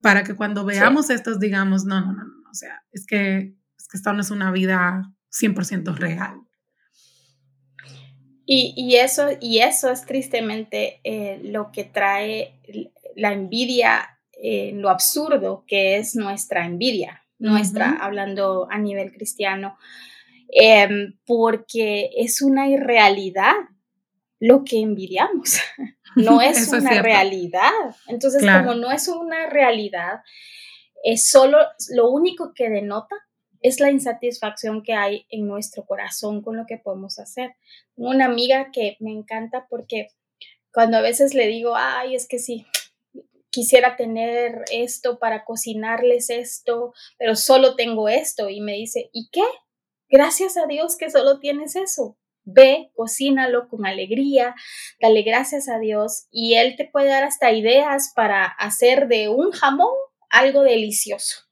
para 0.00 0.22
que 0.22 0.34
cuando 0.34 0.64
veamos 0.64 1.10
estos 1.10 1.40
digamos, 1.40 1.84
no, 1.84 2.00
no, 2.00 2.12
no, 2.12 2.24
no, 2.24 2.50
o 2.50 2.54
sea, 2.54 2.82
es 2.92 3.06
que, 3.06 3.56
es 3.76 3.88
que 3.88 3.96
esto 3.96 4.12
no 4.12 4.20
es 4.20 4.30
una 4.30 4.50
vida 4.52 5.02
100% 5.30 5.94
real. 5.96 6.40
Y, 8.50 8.72
y, 8.78 8.96
eso, 8.96 9.26
y 9.42 9.58
eso 9.58 9.90
es 9.90 10.06
tristemente 10.06 11.02
eh, 11.04 11.38
lo 11.44 11.70
que 11.70 11.84
trae 11.84 12.54
la 13.14 13.34
envidia, 13.34 14.18
eh, 14.42 14.72
lo 14.74 14.88
absurdo 14.88 15.64
que 15.66 15.98
es 15.98 16.16
nuestra 16.16 16.64
envidia, 16.64 17.26
nuestra, 17.38 17.98
hablando 18.00 18.66
a 18.70 18.78
nivel 18.78 19.12
cristiano. 19.12 19.76
Em, 20.50 21.18
porque 21.26 22.08
es 22.16 22.40
una 22.40 22.70
irrealidad 22.70 23.52
lo 24.40 24.64
que 24.64 24.80
envidiamos, 24.80 25.60
no 26.16 26.40
es 26.40 26.72
una 26.72 27.02
realidad. 27.02 27.70
Entonces, 28.06 28.40
como 28.40 28.72
no 28.72 28.90
es 28.90 29.08
una 29.08 29.50
realidad, 29.50 30.20
es 31.04 31.28
solo 31.28 31.58
lo 31.90 32.08
único 32.08 32.54
que 32.54 32.70
denota 32.70 33.14
es 33.62 33.80
la 33.80 33.90
insatisfacción 33.90 34.82
que 34.82 34.94
hay 34.94 35.26
en 35.30 35.46
nuestro 35.46 35.84
corazón 35.84 36.42
con 36.42 36.56
lo 36.56 36.66
que 36.66 36.78
podemos 36.78 37.18
hacer. 37.18 37.54
Una 37.96 38.26
amiga 38.26 38.70
que 38.72 38.96
me 39.00 39.12
encanta 39.12 39.66
porque 39.68 40.08
cuando 40.72 40.98
a 40.98 41.02
veces 41.02 41.34
le 41.34 41.46
digo, 41.46 41.74
ay, 41.76 42.14
es 42.14 42.28
que 42.28 42.38
sí, 42.38 42.66
quisiera 43.50 43.96
tener 43.96 44.64
esto 44.72 45.18
para 45.18 45.44
cocinarles 45.44 46.30
esto, 46.30 46.92
pero 47.18 47.34
solo 47.36 47.74
tengo 47.74 48.08
esto. 48.08 48.48
Y 48.48 48.60
me 48.60 48.74
dice, 48.74 49.10
¿y 49.12 49.28
qué? 49.32 49.44
Gracias 50.08 50.56
a 50.56 50.66
Dios 50.66 50.96
que 50.96 51.10
solo 51.10 51.40
tienes 51.40 51.76
eso. 51.76 52.16
Ve, 52.44 52.90
cocínalo 52.94 53.68
con 53.68 53.84
alegría, 53.84 54.54
dale 55.00 55.22
gracias 55.22 55.68
a 55.68 55.78
Dios 55.78 56.28
y 56.30 56.54
Él 56.54 56.76
te 56.76 56.86
puede 56.86 57.08
dar 57.08 57.24
hasta 57.24 57.52
ideas 57.52 58.12
para 58.14 58.44
hacer 58.46 59.06
de 59.08 59.28
un 59.28 59.50
jamón 59.50 59.92
algo 60.30 60.62
delicioso. 60.62 61.47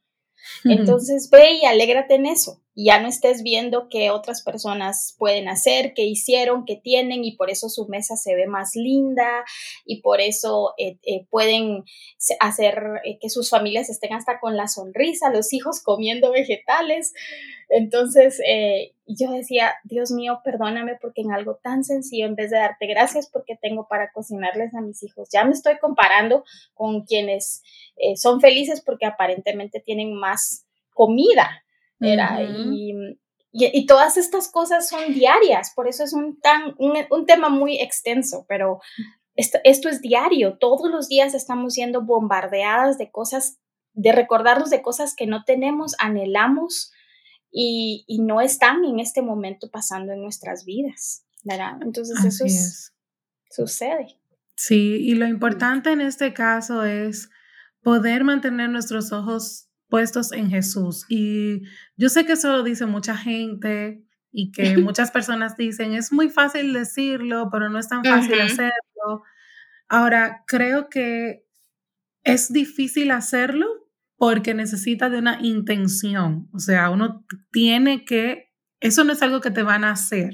Entonces 0.64 1.29
ve 1.31 1.55
y 1.55 1.64
alégrate 1.64 2.14
en 2.14 2.27
eso 2.27 2.61
ya 2.85 3.01
no 3.01 3.09
estés 3.09 3.43
viendo 3.43 3.89
qué 3.89 4.11
otras 4.11 4.43
personas 4.43 5.17
pueden 5.19 5.49
hacer, 5.49 5.95
qué 5.95 6.05
hicieron, 6.05 6.67
qué 6.67 6.77
tienen 6.77 7.25
y 7.25 7.35
por 7.35 7.49
eso 7.49 7.71
su 7.71 7.89
mesa 7.89 8.17
se 8.17 8.35
ve 8.35 8.47
más 8.47 8.77
linda 8.77 9.45
y 9.87 10.03
por 10.03 10.21
eso 10.21 10.75
eh, 10.77 10.99
eh, 11.05 11.25
pueden 11.31 11.85
hacer 12.39 13.01
eh, 13.05 13.19
que 13.19 13.31
sus 13.31 13.49
familias 13.49 13.89
estén 13.89 14.12
hasta 14.12 14.39
con 14.41 14.59
la 14.59 14.69
sonrisa, 14.69 15.31
los 15.31 15.55
hijos 15.55 15.83
comiendo 15.83 16.31
vegetales. 16.31 17.15
Entonces 17.71 18.41
yo 19.07 19.33
decía, 19.33 19.75
Dios 19.83 20.12
mío, 20.12 20.41
perdóname 20.45 20.99
porque 21.01 21.23
en 21.23 21.33
algo 21.33 21.57
tan 21.57 21.83
sencillo, 21.83 22.27
en 22.27 22.37
vez 22.37 22.51
de 22.51 22.59
darte 22.59 22.87
gracias 22.87 23.29
porque 23.29 23.57
tengo 23.61 23.89
para 23.89 24.12
cocinarles 24.12 24.73
a 24.75 24.83
mis 24.83 25.03
hijos, 25.03 25.29
ya 25.33 25.45
me 25.45 25.51
estoy 25.51 25.79
comparando 25.79 26.45
con 26.75 27.03
quienes 27.03 27.65
son 28.15 28.41
felices 28.41 28.83
porque 28.83 29.07
aparentemente 29.07 29.81
tienen 29.81 30.15
más 30.15 30.65
comida 30.95 31.65
y, 32.00 33.87
todas 33.87 34.16
estas 34.16 34.50
cosas 34.50 34.88
son 34.88 35.14
diarias, 35.14 35.72
por 35.74 35.88
eso 35.88 36.04
es 36.04 36.12
un, 36.12 36.40
tan, 36.40 36.74
un, 36.78 37.26
tema 37.26 37.48
muy 37.48 37.78
extenso, 37.80 38.44
pero 38.48 38.80
esto, 39.35 39.59
esto, 39.64 39.88
es 39.88 40.00
diario, 40.00 40.59
todos 40.59 40.90
los 40.90 41.09
días 41.09 41.35
estamos 41.35 41.74
siendo 41.74 42.02
bombardeadas 42.02 42.98
de 42.98 43.11
cosas, 43.11 43.59
de 43.94 44.12
recordarnos 44.12 44.70
de 44.70 44.82
cosas 44.82 45.14
que 45.14 45.26
no 45.26 45.44
tenemos, 45.44 45.94
anhelamos 45.98 46.92
y, 47.50 48.04
no 48.20 48.40
están 48.40 48.85
en 48.85 49.00
este 49.00 49.22
momento 49.22 49.70
pasando 49.70 50.12
en 50.12 50.20
nuestras 50.20 50.64
vidas, 50.64 51.24
¿verdad? 51.44 51.78
Entonces 51.82 52.22
eso 52.24 52.44
sucede. 53.50 54.18
Sí, 54.56 54.96
y 55.00 55.14
lo 55.14 55.26
importante 55.26 55.90
en 55.90 56.00
este 56.00 56.32
caso 56.35 56.85
es 56.85 57.30
poder 57.82 58.24
mantener 58.24 58.68
nuestros 58.70 59.12
ojos 59.12 59.65
puestos 59.88 60.33
en 60.33 60.51
Jesús. 60.51 61.05
Y 61.09 61.62
yo 61.96 62.09
sé 62.09 62.27
que 62.27 62.33
eso 62.33 62.53
lo 62.53 62.62
dice 62.62 62.87
mucha 62.87 63.16
gente 63.16 64.03
y 64.31 64.53
que 64.53 64.77
muchas 64.79 65.11
personas 65.11 65.57
dicen, 65.57 65.94
es 65.94 66.12
muy 66.12 66.29
fácil 66.29 66.72
decirlo, 66.72 67.49
pero 67.51 67.70
no 67.70 67.79
es 67.79 67.88
tan 67.88 68.05
fácil 68.05 68.40
hacerlo. 68.40 69.22
Ahora, 69.88 70.44
creo 70.46 70.88
que 70.88 71.46
es 72.22 72.53
difícil 72.53 73.12
hacerlo 73.12 73.66
porque 74.16 74.55
necesita 74.55 75.09
de 75.09 75.18
una 75.18 75.38
intención. 75.40 76.49
O 76.53 76.59
sea, 76.59 76.90
uno 76.90 77.25
tiene 77.51 78.05
que, 78.05 78.53
eso 78.81 79.05
no 79.05 79.12
es 79.12 79.22
algo 79.22 79.40
que 79.40 79.51
te 79.51 79.62
van 79.62 79.85
a 79.85 79.92
hacer, 79.92 80.33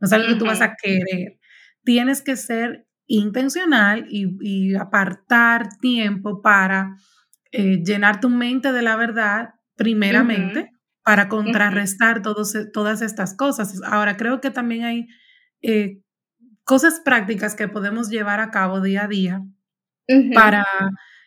no 0.00 0.06
es 0.06 0.12
algo 0.12 0.28
que 0.28 0.36
tú 0.36 0.46
vas 0.46 0.60
a 0.60 0.74
querer. 0.76 1.38
Tienes 1.84 2.22
que 2.22 2.36
ser 2.36 2.86
intencional 3.06 4.06
y, 4.08 4.36
y 4.40 4.74
apartar 4.76 5.68
tiempo 5.80 6.42
para 6.42 6.96
eh, 7.58 7.82
llenar 7.82 8.20
tu 8.20 8.28
mente 8.28 8.70
de 8.70 8.82
la 8.82 8.96
verdad 8.96 9.54
primeramente 9.76 10.72
para 11.02 11.30
contrarrestar 11.30 12.18
e, 12.18 12.66
todas 12.70 13.00
estas 13.00 13.34
cosas. 13.34 13.80
Ahora, 13.82 14.18
creo 14.18 14.42
que 14.42 14.50
también 14.50 14.84
hay 14.84 15.06
eh, 15.62 16.02
cosas 16.64 17.00
prácticas 17.02 17.54
que 17.54 17.66
podemos 17.66 18.10
llevar 18.10 18.40
a 18.40 18.50
cabo 18.50 18.82
día 18.82 19.04
a 19.04 19.08
día 19.08 19.42
para 20.34 20.66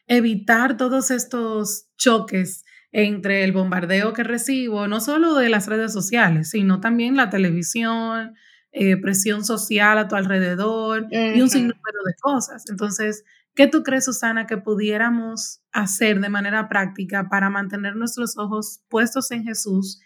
evitar 0.06 0.78
todos 0.78 1.10
estos 1.10 1.88
choques 1.98 2.63
entre 2.92 3.44
el 3.44 3.52
bombardeo 3.52 4.13
que 4.13 4.24
recibo, 4.24 4.88
no 4.88 5.00
solo 5.00 5.34
de 5.34 5.50
las 5.50 5.65
redes 5.65 5.92
sociales, 5.92 6.52
sino 6.52 6.80
también 6.80 7.15
la 7.15 7.32
televisión, 7.32 8.36
eh, 8.72 8.98
presión 8.98 9.44
social 9.44 9.98
a 9.98 10.08
tu 10.08 10.15
alrededor 10.15 11.08
y 11.10 11.42
un 11.42 11.50
sinnúmero 11.50 12.04
de 12.06 12.13
cosas. 12.22 12.70
Entonces, 12.70 13.24
¿Qué 13.56 13.68
tú 13.68 13.84
crees, 13.84 14.06
Susana, 14.06 14.48
que 14.48 14.58
pudiéramos 14.58 15.62
hacer 15.72 16.20
de 16.20 16.30
manera 16.30 16.70
práctica 16.70 17.28
para 17.30 17.50
mantener 17.50 17.96
nuestros 17.96 18.38
ojos 18.38 18.82
puestos 18.90 19.32
en 19.32 19.44
Jesús 19.44 20.00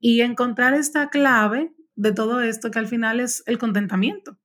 y 0.00 0.22
encontrar 0.22 0.74
esta 0.74 1.08
clave 1.08 1.72
de 1.94 2.12
todo 2.12 2.40
esto 2.40 2.70
que 2.70 2.78
al 2.78 2.88
final 2.88 3.20
es 3.20 3.42
el 3.46 3.58
contentamiento? 3.58 4.36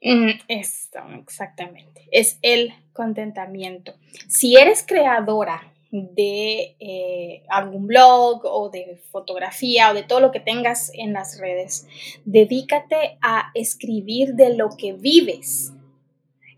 Esto, 0.00 0.98
exactamente. 1.18 2.06
Es 2.10 2.38
el 2.42 2.74
contentamiento. 2.92 3.94
Si 4.28 4.56
eres 4.56 4.84
creadora 4.86 5.72
de 5.90 6.76
eh, 6.78 7.42
algún 7.48 7.86
blog 7.86 8.44
o 8.44 8.68
de 8.68 9.00
fotografía 9.10 9.90
o 9.90 9.94
de 9.94 10.02
todo 10.02 10.20
lo 10.20 10.30
que 10.30 10.40
tengas 10.40 10.90
en 10.92 11.14
las 11.14 11.38
redes, 11.40 11.86
dedícate 12.24 13.16
a 13.22 13.50
escribir 13.54 14.34
de 14.34 14.56
lo 14.56 14.70
que 14.76 14.92
vives 14.92 15.72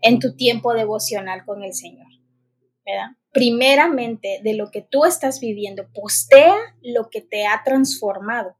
en 0.07 0.19
tu 0.19 0.35
tiempo 0.35 0.73
devocional 0.73 1.45
con 1.45 1.63
el 1.63 1.73
Señor. 1.73 2.07
¿verdad? 2.85 3.17
Primeramente, 3.31 4.39
de 4.43 4.53
lo 4.53 4.71
que 4.71 4.81
tú 4.81 5.05
estás 5.05 5.39
viviendo, 5.39 5.87
postea 5.93 6.55
lo 6.81 7.09
que 7.09 7.21
te 7.21 7.45
ha 7.45 7.61
transformado. 7.63 8.57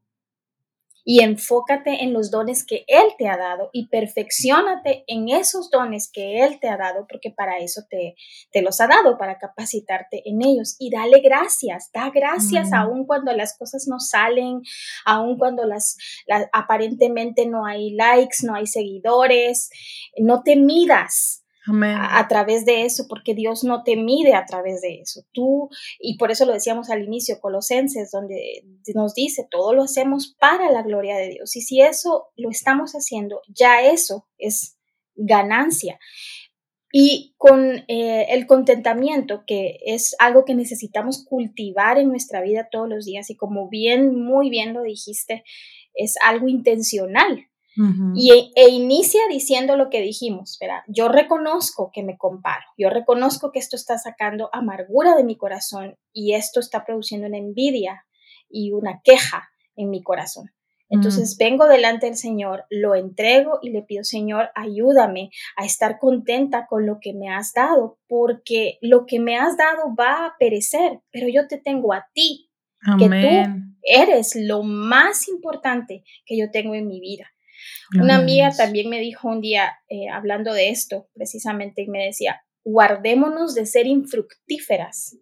Y 1.04 1.22
enfócate 1.22 2.02
en 2.02 2.12
los 2.12 2.30
dones 2.30 2.64
que 2.64 2.84
Él 2.86 3.04
te 3.16 3.28
ha 3.28 3.36
dado 3.36 3.70
y 3.72 3.88
perfeccionate 3.88 5.04
en 5.06 5.28
esos 5.28 5.70
dones 5.70 6.10
que 6.12 6.42
Él 6.42 6.58
te 6.60 6.68
ha 6.68 6.76
dado, 6.76 7.06
porque 7.08 7.30
para 7.30 7.58
eso 7.58 7.82
te, 7.88 8.14
te 8.52 8.62
los 8.62 8.80
ha 8.80 8.86
dado, 8.86 9.16
para 9.18 9.38
capacitarte 9.38 10.22
en 10.28 10.42
ellos. 10.42 10.76
Y 10.78 10.90
dale 10.90 11.20
gracias, 11.20 11.90
da 11.92 12.10
gracias 12.10 12.72
aun 12.72 13.06
cuando 13.06 13.32
las 13.32 13.56
cosas 13.56 13.86
no 13.88 14.00
salen, 14.00 14.62
aun 15.04 15.38
cuando 15.38 15.64
las, 15.64 15.96
aparentemente 16.52 17.46
no 17.46 17.64
hay 17.66 17.90
likes, 17.94 18.38
no 18.42 18.54
hay 18.54 18.66
seguidores, 18.66 19.70
no 20.18 20.42
te 20.42 20.56
midas 20.56 21.44
a, 21.68 22.28
través 22.28 22.64
de 22.64 22.84
eso, 22.84 23.06
porque 23.08 23.34
Dios 23.34 23.64
no 23.64 23.82
te 23.82 23.96
mide 23.96 24.34
a 24.34 24.46
través 24.46 24.80
de 24.80 25.00
eso. 25.00 25.22
Tú, 25.32 25.68
y 25.98 26.16
por 26.16 26.30
eso 26.30 26.46
lo 26.46 26.52
decíamos 26.52 26.90
al 26.90 27.02
inicio, 27.02 27.40
Colosenses, 27.40 28.10
donde 28.10 28.64
nos 28.94 29.14
dice, 29.14 29.46
todo 29.50 29.74
lo 29.74 29.82
hacemos 29.82 30.36
para 30.38 30.70
la 30.70 30.82
gloria 30.82 31.16
de 31.16 31.28
Dios. 31.30 31.54
Y 31.56 31.62
si 31.62 31.80
eso 31.80 32.28
lo 32.36 32.50
estamos 32.50 32.92
haciendo, 32.92 33.40
ya 33.48 33.82
eso 33.82 34.26
es 34.38 34.76
ganancia. 35.14 35.98
Y 36.90 37.34
con 37.36 37.84
eh, 37.88 38.26
el 38.30 38.46
contentamiento, 38.46 39.44
que 39.46 39.78
es 39.84 40.16
algo 40.18 40.44
que 40.44 40.54
necesitamos 40.54 41.24
cultivar 41.24 41.98
en 41.98 42.08
nuestra 42.08 42.40
vida 42.40 42.68
todos 42.70 42.88
los 42.88 43.04
días, 43.04 43.28
y 43.30 43.36
como 43.36 43.68
bien, 43.68 44.14
muy 44.18 44.48
bien 44.48 44.72
lo 44.72 44.82
dijiste, 44.82 45.44
es 45.94 46.14
algo 46.22 46.48
intencional 46.48 47.47
y, 48.14 48.32
e, 48.32 48.50
e, 48.56 48.70
inicia 48.70 49.20
diciendo 49.28 49.76
lo 49.76 49.88
que 49.88 50.00
dijimos, 50.00 50.58
¿verdad? 50.60 50.82
Yo 50.88 51.08
reconozco 51.08 51.90
que 51.92 52.02
me 52.02 52.18
comparo, 52.18 52.64
yo 52.76 52.90
reconozco 52.90 53.52
que 53.52 53.58
esto 53.58 53.76
está 53.76 53.98
sacando 53.98 54.50
amargura 54.52 55.14
de 55.14 55.24
mi 55.24 55.36
corazón 55.36 55.96
y 56.12 56.34
esto 56.34 56.60
está 56.60 56.84
produciendo 56.84 57.28
una 57.28 57.38
envidia 57.38 58.04
y 58.48 58.72
una 58.72 59.00
queja 59.04 59.48
en 59.76 59.90
mi 59.90 60.02
corazón. 60.02 60.50
Entonces 60.90 61.36
mm. 61.36 61.38
vengo 61.38 61.66
delante 61.66 62.06
del 62.06 62.16
Señor, 62.16 62.64
lo 62.70 62.94
entrego 62.94 63.58
y 63.62 63.70
le 63.70 63.82
pido, 63.82 64.04
Señor, 64.04 64.50
ayúdame 64.54 65.30
a 65.56 65.64
estar 65.64 65.98
contenta 65.98 66.66
con 66.66 66.86
lo 66.86 66.98
que 67.00 67.12
me 67.12 67.28
has 67.28 67.52
dado, 67.52 67.98
porque 68.08 68.78
lo 68.80 69.06
que 69.06 69.20
me 69.20 69.36
has 69.36 69.56
dado 69.56 69.94
va 69.94 70.24
a 70.24 70.34
perecer, 70.38 71.00
pero 71.10 71.28
yo 71.28 71.46
te 71.46 71.58
tengo 71.58 71.92
a 71.92 72.06
ti, 72.12 72.50
que 72.98 73.08
tú 73.08 73.62
eres 73.82 74.36
lo 74.36 74.62
más 74.62 75.28
importante 75.28 76.04
que 76.24 76.38
yo 76.38 76.50
tengo 76.50 76.74
en 76.74 76.86
mi 76.86 77.00
vida. 77.00 77.26
Una 78.00 78.16
amiga 78.16 78.50
también 78.56 78.90
me 78.90 79.00
dijo 79.00 79.28
un 79.28 79.40
día, 79.40 79.78
eh, 79.88 80.08
hablando 80.08 80.52
de 80.52 80.70
esto 80.70 81.08
precisamente, 81.14 81.82
y 81.82 81.88
me 81.88 82.04
decía, 82.04 82.42
guardémonos 82.64 83.54
de 83.54 83.66
ser 83.66 83.86
infructíferas 83.86 85.16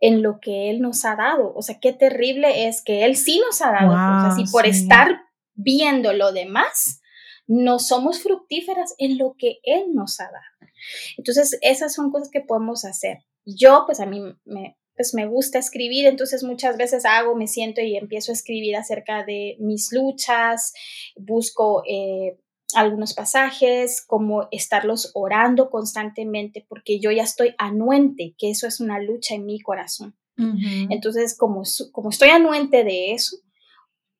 en 0.00 0.22
lo 0.22 0.38
que 0.40 0.70
Él 0.70 0.80
nos 0.80 1.04
ha 1.04 1.16
dado. 1.16 1.52
O 1.54 1.62
sea, 1.62 1.78
qué 1.80 1.92
terrible 1.92 2.68
es 2.68 2.82
que 2.82 3.04
Él 3.04 3.16
sí 3.16 3.40
nos 3.44 3.62
ha 3.62 3.72
dado 3.72 3.90
cosas 3.90 4.38
y 4.38 4.50
por 4.50 4.66
estar 4.66 5.20
viendo 5.54 6.12
lo 6.12 6.32
demás, 6.32 7.00
no 7.46 7.78
somos 7.78 8.22
fructíferas 8.22 8.94
en 8.98 9.18
lo 9.18 9.34
que 9.38 9.58
Él 9.62 9.94
nos 9.94 10.20
ha 10.20 10.24
dado. 10.24 10.70
Entonces, 11.16 11.58
esas 11.62 11.94
son 11.94 12.10
cosas 12.10 12.30
que 12.30 12.40
podemos 12.40 12.84
hacer. 12.84 13.18
Yo, 13.44 13.84
pues 13.86 14.00
a 14.00 14.06
mí 14.06 14.20
me, 14.44 14.76
pues 14.96 15.14
me 15.14 15.26
gusta 15.26 15.58
escribir, 15.58 16.06
entonces 16.06 16.42
muchas 16.44 16.76
veces 16.76 17.04
hago, 17.04 17.34
me 17.34 17.48
siento 17.48 17.80
y 17.80 17.96
empiezo 17.96 18.32
a 18.32 18.34
escribir 18.34 18.76
acerca 18.76 19.24
de 19.24 19.56
mis 19.58 19.92
luchas, 19.92 20.72
busco 21.16 21.82
eh, 21.88 22.38
algunos 22.74 23.14
pasajes, 23.14 24.02
como 24.06 24.48
estarlos 24.50 25.10
orando 25.14 25.70
constantemente, 25.70 26.64
porque 26.68 27.00
yo 27.00 27.10
ya 27.10 27.22
estoy 27.22 27.54
anuente, 27.58 28.34
que 28.38 28.50
eso 28.50 28.66
es 28.66 28.80
una 28.80 29.00
lucha 29.00 29.34
en 29.34 29.46
mi 29.46 29.60
corazón. 29.60 30.16
Entonces, 30.36 31.36
como, 31.38 31.62
como 31.92 32.10
estoy 32.10 32.30
anuente 32.30 32.82
de 32.82 33.12
eso, 33.12 33.36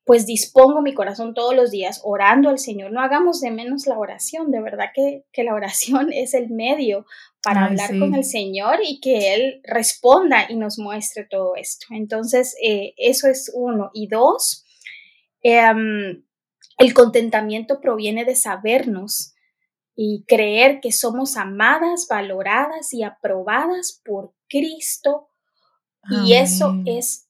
pues 0.05 0.27
dispongo 0.27 0.81
mi 0.81 0.93
corazón 0.93 1.33
todos 1.33 1.55
los 1.55 1.71
días 1.71 1.99
orando 2.03 2.49
al 2.49 2.59
Señor. 2.59 2.91
No 2.91 3.01
hagamos 3.01 3.41
de 3.41 3.49
menos 3.51 3.87
la 3.87 3.97
oración, 3.97 4.51
de 4.51 4.61
verdad 4.61 4.91
que, 4.93 5.25
la 5.43 5.53
oración 5.53 6.09
es 6.13 6.33
el 6.33 6.49
medio 6.49 7.05
para 7.45 7.65
hablar 7.65 7.99
con 7.99 8.15
el 8.15 8.23
Señor 8.23 8.79
y 8.83 8.99
que 8.99 9.35
Él 9.35 9.61
responda 9.63 10.47
y 10.49 10.55
nos 10.55 10.79
muestre 10.79 11.27
todo 11.29 11.55
esto. 11.55 11.85
Entonces, 11.91 12.55
eh, 12.59 12.95
eso 12.97 13.27
es 13.27 13.51
uno. 13.53 13.91
Y 13.93 14.07
dos, 14.07 14.65
em, 15.43 16.25
el 16.79 16.93
contentamiento 16.95 17.79
proviene 17.79 18.25
de 18.25 18.35
sabernos 18.35 19.35
y 19.95 20.25
creer 20.27 20.81
que 20.81 20.91
somos 20.91 21.37
amadas, 21.37 22.07
valoradas 22.09 22.91
y 22.95 23.03
aprobadas 23.03 24.01
por 24.03 24.33
Cristo. 24.49 25.29
Y 26.25 26.33
eso 26.33 26.75
es 26.85 27.27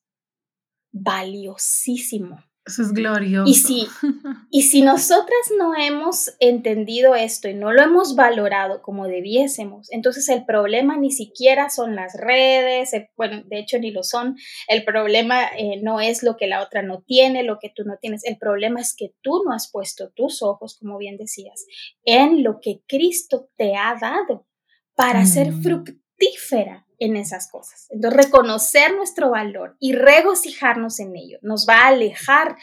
valiosísimo. 0.91 2.41
Eso 2.65 2.81
es 2.81 2.93
glorioso. 2.93 3.47
Y 3.47 3.53
si, 3.53 3.87
y 4.49 4.63
si 4.63 4.81
nosotras 4.81 5.51
no 5.55 5.75
hemos 5.75 6.33
entendido 6.39 7.13
esto 7.13 7.47
y 7.47 7.53
no 7.53 7.71
lo 7.71 7.83
hemos 7.83 8.15
valorado 8.15 8.81
como 8.81 9.07
debiésemos, 9.07 9.91
entonces 9.91 10.27
el 10.29 10.45
problema 10.45 10.97
ni 10.97 11.11
siquiera 11.11 11.69
son 11.69 11.95
las 11.95 12.15
redes, 12.15 12.91
eh, 12.93 13.11
bueno, 13.15 13.43
de 13.45 13.59
hecho 13.59 13.77
ni 13.77 13.91
lo 13.91 14.01
son, 14.01 14.35
el 14.67 14.83
problema 14.83 15.45
eh, 15.57 15.79
no 15.83 15.99
es 15.99 16.23
lo 16.23 16.37
que 16.37 16.47
la 16.47 16.63
otra 16.63 16.81
no 16.81 17.03
tiene, 17.03 17.43
lo 17.43 17.59
que 17.59 17.69
tú 17.69 17.83
no 17.83 17.97
tienes, 18.01 18.25
el 18.25 18.37
problema 18.37 18.81
es 18.81 18.95
que 18.97 19.13
tú 19.21 19.43
no 19.45 19.53
has 19.53 19.69
puesto 19.71 20.09
tus 20.15 20.41
ojos, 20.41 20.77
como 20.79 20.97
bien 20.97 21.17
decías, 21.17 21.65
en 22.03 22.43
lo 22.43 22.59
que 22.61 22.81
Cristo 22.87 23.49
te 23.57 23.75
ha 23.75 23.95
dado 24.01 24.47
para 24.95 25.25
ser 25.27 25.51
mm. 25.51 25.61
fructífera 25.61 26.84
en 26.99 27.15
esas 27.15 27.49
cosas. 27.49 27.87
Entonces, 27.89 28.25
reconocer 28.25 28.95
nuestro 28.95 29.31
valor 29.31 29.75
y 29.79 29.93
regocijarnos 29.93 30.99
en 30.99 31.15
ello 31.15 31.39
nos 31.41 31.65
va 31.67 31.81
a 31.81 31.87
alejar 31.87 32.57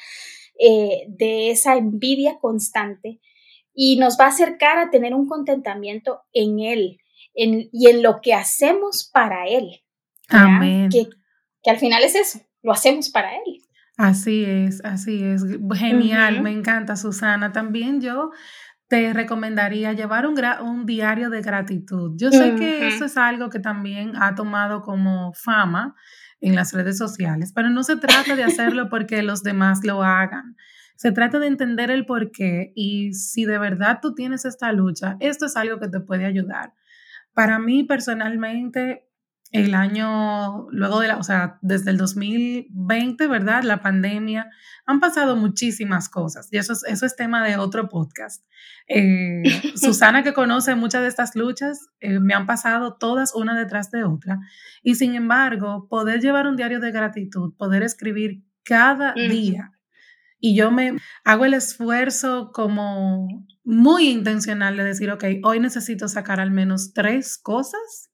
eh, 0.58 1.04
de 1.08 1.50
esa 1.50 1.76
envidia 1.76 2.38
constante 2.40 3.20
y 3.74 3.96
nos 3.96 4.18
va 4.18 4.26
a 4.26 4.28
acercar 4.28 4.78
a 4.78 4.90
tener 4.90 5.14
un 5.14 5.26
contentamiento 5.26 6.20
en 6.32 6.60
Él 6.60 6.98
y 7.34 7.88
en 7.88 8.02
lo 8.02 8.20
que 8.20 8.34
hacemos 8.34 9.08
para 9.12 9.46
Él. 9.46 9.82
Amén. 10.28 10.90
Que, 10.90 11.70
al 11.70 11.78
final 11.78 12.02
es 12.02 12.14
eso, 12.14 12.40
lo 12.62 12.72
hacemos 12.72 13.08
para 13.10 13.34
Él. 13.34 13.62
Así 13.96 14.44
es, 14.44 14.84
así 14.84 15.22
es. 15.22 15.42
Genial, 15.74 16.42
me 16.42 16.50
encanta, 16.50 16.96
Susana. 16.96 17.52
También 17.52 18.00
yo 18.00 18.30
te 18.92 19.10
recomendaría 19.14 19.94
llevar 19.94 20.26
un, 20.26 20.38
un 20.60 20.84
diario 20.84 21.30
de 21.30 21.40
gratitud. 21.40 22.12
Yo 22.16 22.30
sé 22.30 22.56
que 22.56 22.88
eso 22.88 23.06
es 23.06 23.16
algo 23.16 23.48
que 23.48 23.58
también 23.58 24.12
ha 24.20 24.34
tomado 24.34 24.82
como 24.82 25.32
fama 25.32 25.94
en 26.42 26.54
las 26.54 26.74
redes 26.74 26.98
sociales, 26.98 27.54
pero 27.54 27.70
no 27.70 27.84
se 27.84 27.96
trata 27.96 28.36
de 28.36 28.44
hacerlo 28.44 28.90
porque 28.90 29.22
los 29.22 29.42
demás 29.42 29.82
lo 29.82 30.02
hagan. 30.02 30.56
Se 30.94 31.10
trata 31.10 31.38
de 31.38 31.46
entender 31.46 31.90
el 31.90 32.04
por 32.04 32.32
qué 32.32 32.74
y 32.76 33.14
si 33.14 33.46
de 33.46 33.56
verdad 33.56 34.00
tú 34.02 34.14
tienes 34.14 34.44
esta 34.44 34.70
lucha, 34.72 35.16
esto 35.20 35.46
es 35.46 35.56
algo 35.56 35.80
que 35.80 35.88
te 35.88 36.00
puede 36.00 36.26
ayudar. 36.26 36.74
Para 37.32 37.58
mí 37.58 37.84
personalmente, 37.84 39.08
el 39.52 39.74
año, 39.74 40.66
luego 40.70 41.00
de 41.00 41.08
la, 41.08 41.18
o 41.18 41.22
sea, 41.22 41.58
desde 41.60 41.90
el 41.90 41.98
2020, 41.98 43.26
¿verdad? 43.26 43.62
La 43.62 43.82
pandemia, 43.82 44.48
han 44.86 44.98
pasado 44.98 45.36
muchísimas 45.36 46.08
cosas 46.08 46.48
y 46.50 46.56
eso 46.56 46.72
es, 46.72 46.84
eso 46.84 47.04
es 47.04 47.16
tema 47.16 47.44
de 47.44 47.58
otro 47.58 47.90
podcast. 47.90 48.44
Eh, 48.88 49.42
Susana, 49.76 50.22
que 50.22 50.32
conoce 50.32 50.74
muchas 50.74 51.02
de 51.02 51.08
estas 51.08 51.36
luchas, 51.36 51.90
eh, 52.00 52.18
me 52.18 52.32
han 52.32 52.46
pasado 52.46 52.96
todas 52.96 53.34
una 53.34 53.56
detrás 53.58 53.90
de 53.90 54.04
otra. 54.04 54.38
Y 54.82 54.94
sin 54.94 55.14
embargo, 55.14 55.86
poder 55.86 56.20
llevar 56.20 56.46
un 56.46 56.56
diario 56.56 56.80
de 56.80 56.90
gratitud, 56.90 57.52
poder 57.58 57.82
escribir 57.82 58.44
cada 58.64 59.12
día. 59.12 59.72
Y 60.40 60.56
yo 60.56 60.70
me 60.70 60.96
hago 61.24 61.44
el 61.44 61.52
esfuerzo 61.52 62.52
como 62.52 63.28
muy 63.64 64.08
intencional 64.08 64.78
de 64.78 64.84
decir, 64.84 65.10
ok, 65.10 65.24
hoy 65.44 65.60
necesito 65.60 66.08
sacar 66.08 66.40
al 66.40 66.50
menos 66.50 66.94
tres 66.94 67.38
cosas 67.38 68.11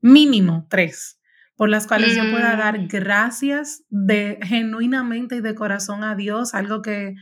mínimo 0.00 0.66
tres, 0.68 1.20
por 1.56 1.68
las 1.68 1.86
cuales 1.86 2.14
yo 2.14 2.30
pueda 2.30 2.56
dar 2.56 2.78
mm. 2.78 2.88
gracias 2.88 3.82
de 3.88 4.38
genuinamente 4.42 5.36
y 5.36 5.40
de 5.40 5.54
corazón 5.54 6.04
a 6.04 6.14
Dios, 6.14 6.54
algo 6.54 6.82
que, 6.82 7.14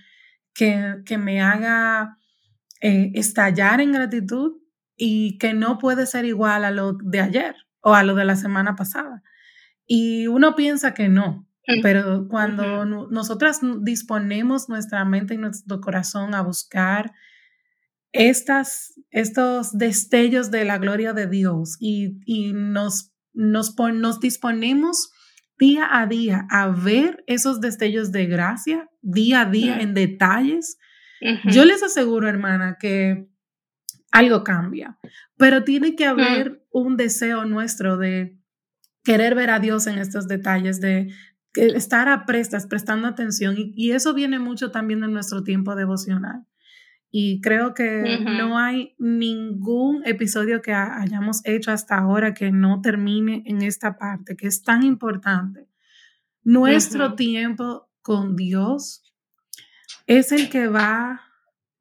que, 0.55 1.19
me 1.19 1.41
haga 1.41 2.19
eh, 2.81 3.13
estallar 3.15 3.81
en 3.81 3.93
gratitud 3.93 4.59
y 4.97 5.39
que 5.39 5.55
no 5.55 5.79
puede 5.79 6.07
ser 6.07 6.25
igual 6.25 6.65
a 6.65 6.71
lo 6.71 6.95
de 6.95 7.21
ayer 7.21 7.57
o 7.81 7.95
a 7.95 8.03
lo 8.03 8.15
de 8.15 8.25
la 8.25 8.37
semana 8.37 8.77
pasada. 8.77 9.23
Y 9.87 10.27
uno 10.27 10.55
piensa 10.55 10.95
que 10.95 11.09
no, 11.09 11.49
mm. 11.67 11.83
pero 11.83 12.29
cuando 12.29 12.85
nosotras 12.85 13.61
disponemos 13.81 14.69
nuestra 14.69 15.05
mente 15.05 15.35
y 15.35 15.39
nuestro 15.39 15.81
corazón 15.81 16.35
a 16.35 16.43
buscar 16.43 17.13
estas, 18.13 18.95
estos 19.11 19.77
destellos 19.77 20.51
de 20.51 20.65
la 20.65 20.79
gloria 20.79 21.13
de 21.13 21.27
Dios 21.27 21.77
y, 21.81 22.53
nos, 22.55 23.13
nos, 23.33 23.75
nos 23.79 24.21
disponemos 24.21 25.13
día 25.59 25.89
a 25.91 26.07
día 26.07 26.47
a 26.51 26.69
ver 26.69 27.25
esos 27.27 27.61
destellos 27.61 28.13
de 28.13 28.27
gracia, 28.27 28.89
día 29.03 29.43
a 29.43 29.47
día 29.47 29.81
en 29.81 29.95
detalles, 29.95 30.79
yo 31.47 31.65
les 31.65 31.83
aseguro, 31.83 32.29
hermana, 32.29 32.77
que 32.79 33.29
algo 34.13 34.45
cambia, 34.45 34.99
pero 35.37 35.65
tiene 35.65 35.97
que 35.97 36.07
haber 36.07 36.63
un 36.71 36.97
deseo 36.97 37.45
nuestro 37.45 37.97
de 37.97 38.39
querer 39.03 39.35
ver 39.35 39.51
a 39.51 39.61
Dios 39.61 39.87
en 39.87 39.99
estos 39.99 40.29
detalles, 40.29 40.81
de 40.81 41.09
estar 41.55 42.09
a 42.09 42.27
prestas, 42.27 42.67
prestando 42.67 43.09
atención. 43.09 43.55
Y, 43.57 43.93
eso 43.93 44.15
viene 44.15 44.39
mucho 44.39 44.71
también 44.71 45.01
de 45.01 45.09
nuestro 45.09 45.43
tiempo 45.43 45.75
devocional. 45.75 46.45
Y 47.11 47.41
creo 47.41 47.73
que 47.73 48.19
no 48.21 48.59
hay 48.59 48.95
ningún 48.99 50.03
episodio 50.05 50.61
que 50.61 50.73
hayamos 50.73 51.41
hecho 51.45 51.71
hasta 51.71 51.97
ahora 51.97 52.35
que 52.35 52.51
no 52.51 52.81
termine 52.83 53.43
en 53.47 53.63
esta 53.63 53.97
parte, 53.97 54.37
que 54.37 54.47
es 54.47 54.63
tan 54.63 54.83
importante. 54.83 55.69
Nuestro 56.43 57.15
tiempo 57.15 57.89
con 58.03 58.37
Dios 58.37 59.03
es 60.07 60.33
el 60.33 60.51
que 60.51 60.69
va, 60.69 61.23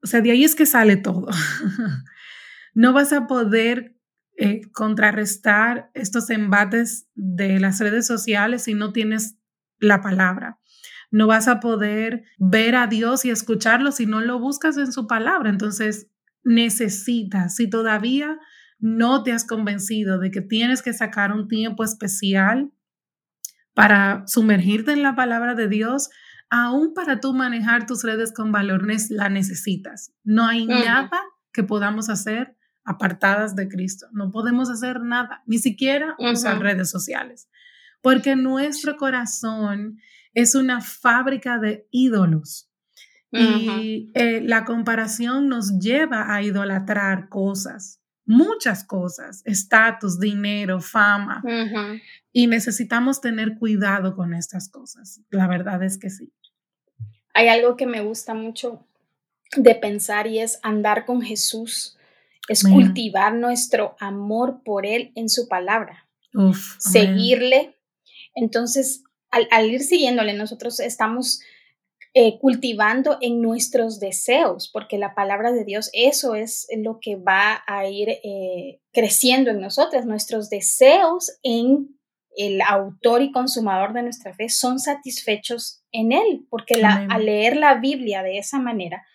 o 0.02 0.08
sea, 0.08 0.22
de 0.22 0.32
ahí 0.32 0.44
es 0.44 0.56
que 0.56 0.66
sale 0.66 0.96
todo. 0.96 1.28
no 2.74 2.94
vas 2.94 3.14
a 3.14 3.28
poder 3.28 3.96
eh, 4.38 4.62
contrarrestar 4.72 5.92
estos 5.94 6.30
embates 6.30 7.08
de 7.14 7.60
las 7.60 7.80
redes 7.80 8.06
sociales 8.06 8.64
si 8.64 8.74
no 8.74 8.92
tienes 8.92 9.38
la 9.80 10.02
palabra. 10.02 10.60
No 11.16 11.28
vas 11.28 11.48
a 11.48 11.62
poder 11.62 12.26
ver 12.38 12.76
a 12.76 12.88
Dios 12.88 13.24
y 13.24 13.30
escucharlo 13.30 13.94
si 13.94 14.06
no 14.06 14.20
lo 14.20 14.38
buscas 14.38 14.76
en 14.76 14.92
su 14.92 15.08
palabra. 15.08 15.50
Entonces, 15.50 16.10
necesitas, 16.44 17.56
si 17.56 17.70
todavía 17.70 18.38
no 18.80 19.24
te 19.24 19.32
has 19.32 19.46
convencido 19.46 20.20
de 20.20 20.30
que 20.30 20.42
tienes 20.42 20.82
que 20.82 20.92
sacar 20.92 21.32
un 21.32 21.48
tiempo 21.48 21.86
especial 21.86 22.74
para 23.74 24.26
sumergirte 24.28 24.92
en 24.92 25.04
la 25.04 25.16
palabra 25.16 25.56
de 25.56 25.70
Dios, 25.70 26.10
aún 26.50 26.94
para 26.94 27.22
tú 27.22 27.34
manejar 27.34 27.86
tus 27.86 28.04
redes 28.04 28.34
con 28.34 28.52
valores, 28.52 29.10
la 29.10 29.30
necesitas. 29.30 30.12
No 30.26 30.46
hay 30.46 30.66
nada 30.66 31.22
que 31.54 31.64
podamos 31.64 32.10
hacer 32.10 32.58
apartadas 32.84 33.56
de 33.56 33.70
Cristo. 33.70 34.08
No 34.12 34.32
podemos 34.32 34.70
hacer 34.70 35.00
nada, 35.00 35.44
ni 35.46 35.60
siquiera 35.60 36.18
usar 36.20 36.60
redes 36.60 36.90
sociales 36.90 37.48
porque 38.06 38.36
nuestro 38.36 38.98
corazón 38.98 39.98
es 40.36 40.54
una 40.54 40.82
fábrica 40.82 41.58
de 41.58 41.88
ídolos. 41.92 42.70
Y 43.32 44.12
eh, 44.14 44.40
la 44.46 44.64
comparación 44.64 45.50
nos 45.50 45.78
lleva 45.80 46.34
a 46.34 46.42
idolatrar 46.42 47.28
cosas, 47.28 48.00
muchas 48.26 48.86
cosas, 48.86 49.42
estatus, 49.44 50.22
dinero, 50.22 50.80
fama. 50.80 51.44
Y 52.32 52.48
necesitamos 52.48 53.20
tener 53.20 53.58
cuidado 53.58 54.16
con 54.16 54.34
estas 54.34 54.70
cosas. 54.70 55.20
La 55.32 55.48
verdad 55.48 55.84
es 55.84 55.98
que 55.98 56.10
sí. 56.10 56.32
Hay 57.34 57.50
algo 57.50 57.76
que 57.76 57.88
me 57.88 58.00
gusta 58.00 58.34
mucho 58.34 58.88
de 59.58 59.76
pensar 59.76 60.28
y 60.28 60.40
es 60.40 60.60
andar 60.64 61.06
con 61.06 61.22
Jesús, 61.22 61.98
es 62.48 62.64
cultivar 62.64 63.34
nuestro 63.34 63.98
amor 64.00 64.62
por 64.64 64.86
Él 64.86 65.12
en 65.16 65.28
su 65.28 65.50
palabra, 65.50 66.08
seguirle, 66.80 67.76
entonces, 68.36 69.05
al, 69.50 69.70
ir 69.70 69.82
siguiéndole, 69.82 70.34
nosotros 70.34 70.80
estamos 70.80 71.42
eh, 72.14 72.38
cultivando 72.40 73.18
en 73.22 73.42
nuestros 73.42 74.00
deseos, 74.00 74.70
porque 74.72 74.98
la 74.98 75.14
palabra 75.16 75.52
de 75.52 75.66
Dios, 75.66 75.90
eso 75.94 76.36
es 76.36 76.68
lo 76.78 77.00
que 77.02 77.18
va 77.18 77.64
a 77.68 77.88
ir 77.88 78.10
eh, 78.10 78.80
creciendo 78.94 79.52
en 79.52 79.60
nosotras. 79.60 80.06
Nuestros 80.06 80.50
deseos 80.50 81.38
en 81.44 81.98
el 82.38 82.62
autor 82.62 83.22
y 83.22 83.32
consumador 83.32 83.94
de 83.94 84.04
nuestra 84.04 84.34
fe 84.34 84.50
son 84.50 84.80
satisfechos 84.80 85.84
en 85.92 86.12
Él, 86.12 86.46
porque 86.50 86.82
al 86.84 87.26
leer 87.26 87.58
la 87.58 87.76
Biblia 87.76 88.24
de 88.24 88.38
esa 88.38 88.60
manera 88.60 89.06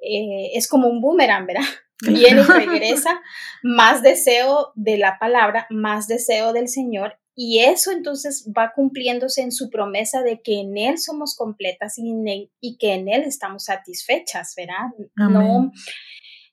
eh, 0.00 0.50
es 0.54 0.68
como 0.68 0.88
un 0.88 1.00
boomerang, 1.00 1.46
¿verdad? 1.46 1.64
Viene 2.00 2.42
y 2.42 2.44
regresa, 2.44 3.20
más 3.62 4.02
deseo 4.02 4.72
de 4.74 4.98
la 4.98 5.18
palabra, 5.18 5.66
más 5.68 6.06
deseo 6.06 6.52
del 6.52 6.68
Señor 6.68 7.18
y 7.40 7.60
eso 7.60 7.92
entonces 7.92 8.50
va 8.50 8.72
cumpliéndose 8.74 9.42
en 9.42 9.52
su 9.52 9.70
promesa 9.70 10.22
de 10.22 10.42
que 10.42 10.58
en 10.58 10.76
Él 10.76 10.98
somos 10.98 11.36
completas 11.36 11.96
y, 11.96 12.50
y 12.60 12.78
que 12.78 12.94
en 12.94 13.08
Él 13.08 13.22
estamos 13.22 13.66
satisfechas, 13.66 14.54
¿verdad? 14.56 14.88
No, 15.14 15.70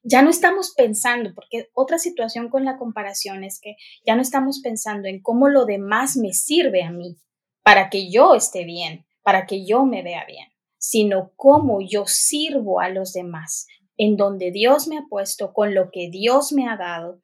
ya 0.04 0.22
no 0.22 0.30
estamos 0.30 0.76
pensando, 0.78 1.34
porque 1.34 1.70
otra 1.74 1.98
situación 1.98 2.50
con 2.50 2.66
la 2.66 2.78
comparación 2.78 3.44
es 3.44 3.60
que 3.60 3.78
ya 4.06 4.16
no 4.16 4.22
estamos 4.22 4.60
pensando 4.60 5.08
en 5.08 5.24
cómo 5.24 5.50
lo 5.50 5.66
demás 5.66 6.18
me 6.18 6.34
sirve 6.34 6.84
a 6.84 6.92
mí 6.92 7.18
para 7.64 7.90
que 7.90 8.12
yo 8.12 8.36
esté 8.36 8.64
bien, 8.64 9.08
para 9.24 9.48
que 9.48 9.66
yo 9.66 9.86
me 9.86 10.04
vea 10.04 10.24
bien, 10.28 10.50
sino 10.78 11.32
cómo 11.36 11.80
yo 11.82 12.04
sirvo 12.06 12.80
a 12.80 12.90
los 12.90 13.12
demás, 13.12 13.66
en 13.98 14.18
donde 14.18 14.52
Dios 14.52 14.88
me 14.88 15.00
ha 15.00 15.06
puesto, 15.10 15.52
con 15.52 15.74
lo 15.74 15.90
que 15.90 16.12
Dios 16.12 16.52
me 16.52 16.70
ha 16.70 16.78
dado 16.78 17.24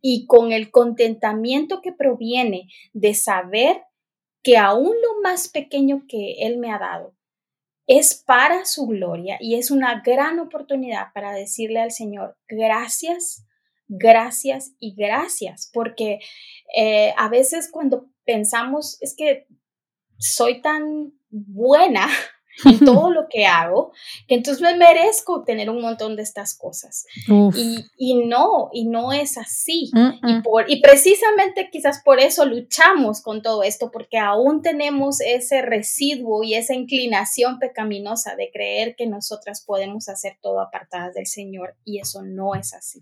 y 0.00 0.26
con 0.26 0.52
el 0.52 0.70
contentamiento 0.70 1.80
que 1.82 1.92
proviene 1.92 2.68
de 2.92 3.14
saber 3.14 3.82
que 4.42 4.56
aún 4.56 4.94
lo 5.02 5.20
más 5.22 5.48
pequeño 5.48 6.04
que 6.08 6.46
Él 6.46 6.58
me 6.58 6.70
ha 6.70 6.78
dado 6.78 7.16
es 7.86 8.14
para 8.14 8.64
su 8.64 8.86
gloria 8.86 9.38
y 9.40 9.54
es 9.56 9.70
una 9.70 10.02
gran 10.04 10.38
oportunidad 10.40 11.12
para 11.14 11.32
decirle 11.32 11.80
al 11.80 11.92
Señor 11.92 12.36
gracias, 12.48 13.46
gracias 13.88 14.72
y 14.80 14.94
gracias, 14.94 15.70
porque 15.72 16.18
eh, 16.76 17.14
a 17.16 17.28
veces 17.28 17.70
cuando 17.70 18.08
pensamos 18.24 18.98
es 19.00 19.14
que 19.16 19.46
soy 20.18 20.60
tan 20.62 21.12
buena 21.30 22.08
en 22.64 22.78
todo 22.84 23.10
lo 23.10 23.28
que 23.28 23.46
hago, 23.46 23.92
que 24.26 24.34
entonces 24.34 24.62
me 24.62 24.76
merezco 24.76 25.44
tener 25.44 25.70
un 25.70 25.80
montón 25.80 26.16
de 26.16 26.22
estas 26.22 26.54
cosas. 26.56 27.06
Y, 27.54 27.84
y, 27.96 28.26
no, 28.26 28.70
y 28.72 28.86
no 28.86 29.12
es 29.12 29.38
así. 29.38 29.90
y, 29.94 30.40
por, 30.42 30.70
y 30.70 30.80
precisamente 30.80 31.68
quizás 31.70 32.02
por 32.02 32.20
eso 32.20 32.44
luchamos 32.44 33.20
con 33.20 33.42
todo 33.42 33.62
esto, 33.62 33.90
porque 33.90 34.18
aún 34.18 34.62
tenemos 34.62 35.20
ese 35.20 35.62
residuo 35.62 36.42
y 36.42 36.54
esa 36.54 36.74
inclinación 36.74 37.58
pecaminosa 37.58 38.36
de 38.36 38.50
creer 38.50 38.96
que 38.96 39.06
nosotras 39.06 39.62
podemos 39.64 40.08
hacer 40.08 40.38
todo 40.40 40.60
apartadas 40.60 41.14
del 41.14 41.26
Señor, 41.26 41.76
y 41.84 42.00
eso 42.00 42.22
no 42.22 42.54
es 42.54 42.72
así. 42.72 43.00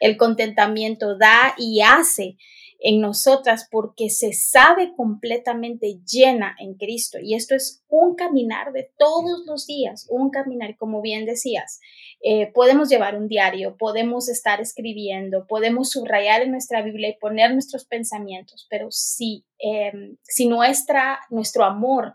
El 0.00 0.16
contentamiento 0.16 1.16
da 1.16 1.54
y 1.56 1.80
hace 1.80 2.36
en 2.78 3.00
nosotras 3.00 3.68
porque 3.70 4.10
se 4.10 4.32
sabe 4.32 4.92
completamente 4.94 6.00
llena 6.04 6.54
en 6.58 6.74
Cristo. 6.74 7.18
Y 7.20 7.34
esto 7.34 7.54
es 7.54 7.82
un 7.88 8.14
caminar 8.14 8.72
de 8.72 8.90
todos 8.98 9.44
los 9.46 9.66
días, 9.66 10.06
un 10.10 10.30
caminar, 10.30 10.76
como 10.76 11.00
bien 11.00 11.24
decías, 11.24 11.80
eh, 12.22 12.50
podemos 12.52 12.88
llevar 12.88 13.16
un 13.16 13.28
diario, 13.28 13.76
podemos 13.76 14.28
estar 14.28 14.60
escribiendo, 14.60 15.46
podemos 15.46 15.90
subrayar 15.90 16.42
en 16.42 16.50
nuestra 16.50 16.82
Biblia 16.82 17.10
y 17.10 17.18
poner 17.18 17.52
nuestros 17.52 17.84
pensamientos, 17.84 18.66
pero 18.68 18.88
si, 18.90 19.44
em, 19.58 20.16
si 20.22 20.46
nuestra, 20.46 21.20
nuestro 21.30 21.64
amor, 21.64 22.14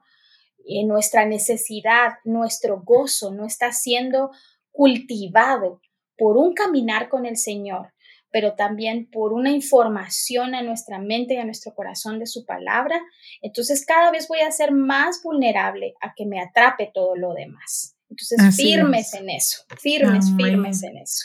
eh, 0.66 0.86
nuestra 0.86 1.26
necesidad, 1.26 2.14
nuestro 2.24 2.82
gozo 2.84 3.32
no 3.32 3.46
está 3.46 3.72
siendo 3.72 4.32
cultivado 4.72 5.82
por 6.18 6.38
un 6.38 6.54
caminar 6.54 7.10
con 7.10 7.26
el 7.26 7.36
Señor, 7.36 7.94
pero 8.32 8.54
también 8.54 9.10
por 9.12 9.34
una 9.34 9.52
información 9.52 10.56
a 10.56 10.64
nuestra 10.64 11.00
mente 11.00 11.36
y 11.36 11.38
a 11.38 11.46
nuestro 11.46 11.74
corazón 11.74 12.20
de 12.20 12.26
su 12.26 12.46
palabra, 12.46 13.00
entonces 13.42 13.86
cada 13.86 14.12
vez 14.12 14.28
voy 14.28 14.40
a 14.40 14.52
ser 14.52 14.72
más 14.72 15.22
vulnerable 15.24 15.94
a 16.02 16.14
que 16.16 16.26
me 16.26 16.42
atrape 16.42 16.92
todo 16.94 17.16
lo 17.16 17.34
demás. 17.34 17.98
Entonces, 18.10 18.56
firmes 18.58 19.14
en 19.14 19.30
eso, 19.30 19.64
firmes, 19.80 20.26
firmes 20.36 20.84
en 20.84 20.98
eso. 20.98 21.24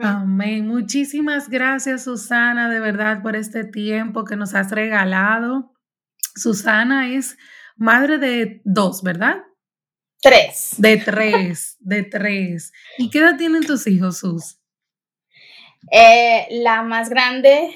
Amén. 0.00 0.66
Muchísimas 0.66 1.48
gracias, 1.48 2.04
Susana, 2.04 2.70
de 2.70 2.80
verdad, 2.80 3.22
por 3.22 3.36
este 3.36 3.64
tiempo 3.64 4.24
que 4.24 4.36
nos 4.36 4.54
has 4.54 4.70
regalado. 4.70 5.72
Susana 6.34 7.12
es 7.12 7.36
madre 7.76 8.18
de 8.18 8.62
dos, 8.64 9.02
¿verdad? 9.02 9.42
Tres. 10.22 10.74
De 10.78 10.98
tres, 10.98 11.76
de 11.80 12.02
tres. 12.04 12.72
¿Y 12.96 13.10
qué 13.10 13.18
edad 13.18 13.36
tienen 13.36 13.66
tus 13.66 13.86
hijos, 13.86 14.18
Sus? 14.18 14.61
Eh, 15.90 16.46
la 16.50 16.82
más 16.82 17.08
grande, 17.10 17.74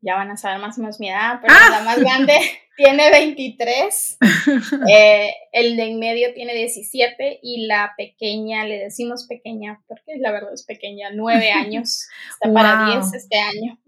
ya 0.00 0.16
van 0.16 0.30
a 0.30 0.36
saber 0.36 0.60
más 0.60 0.78
o 0.78 0.82
menos 0.82 1.00
mi 1.00 1.10
edad, 1.10 1.40
pero 1.42 1.54
la 1.54 1.80
más 1.82 1.98
grande 1.98 2.34
tiene 2.76 3.10
23, 3.10 4.18
eh, 4.88 5.30
el 5.52 5.76
de 5.76 5.82
en 5.82 5.98
medio 5.98 6.32
tiene 6.34 6.54
17 6.54 7.40
y 7.42 7.66
la 7.66 7.92
pequeña, 7.96 8.64
le 8.64 8.78
decimos 8.78 9.26
pequeña 9.28 9.82
porque 9.88 10.18
la 10.18 10.32
verdad 10.32 10.54
es 10.54 10.64
pequeña, 10.64 11.08
9 11.12 11.50
años, 11.52 12.08
está 12.30 12.52
para 12.52 12.86
10 12.86 13.14
este 13.14 13.38
año. 13.38 13.78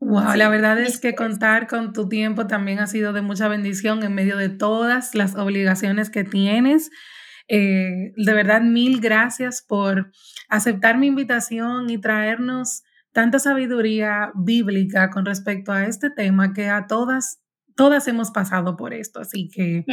Wow, 0.00 0.34
la 0.34 0.48
verdad 0.48 0.80
es 0.80 0.98
que 0.98 1.14
contar 1.14 1.66
con 1.66 1.92
tu 1.92 2.08
tiempo 2.08 2.46
también 2.46 2.78
ha 2.78 2.86
sido 2.86 3.12
de 3.12 3.20
mucha 3.20 3.48
bendición 3.48 4.02
en 4.02 4.14
medio 4.14 4.38
de 4.38 4.48
todas 4.48 5.14
las 5.14 5.36
obligaciones 5.36 6.08
que 6.08 6.24
tienes. 6.24 6.90
Eh, 7.52 8.12
de 8.16 8.32
verdad, 8.32 8.62
mil 8.62 9.00
gracias 9.00 9.60
por 9.60 10.12
aceptar 10.48 10.98
mi 10.98 11.08
invitación 11.08 11.90
y 11.90 11.98
traernos 11.98 12.84
tanta 13.12 13.40
sabiduría 13.40 14.30
bíblica 14.36 15.10
con 15.10 15.26
respecto 15.26 15.72
a 15.72 15.86
este 15.86 16.10
tema 16.10 16.52
que 16.52 16.68
a 16.68 16.86
todas, 16.86 17.40
todas 17.74 18.06
hemos 18.06 18.30
pasado 18.30 18.76
por 18.76 18.94
esto. 18.94 19.18
Así 19.18 19.48
que 19.48 19.84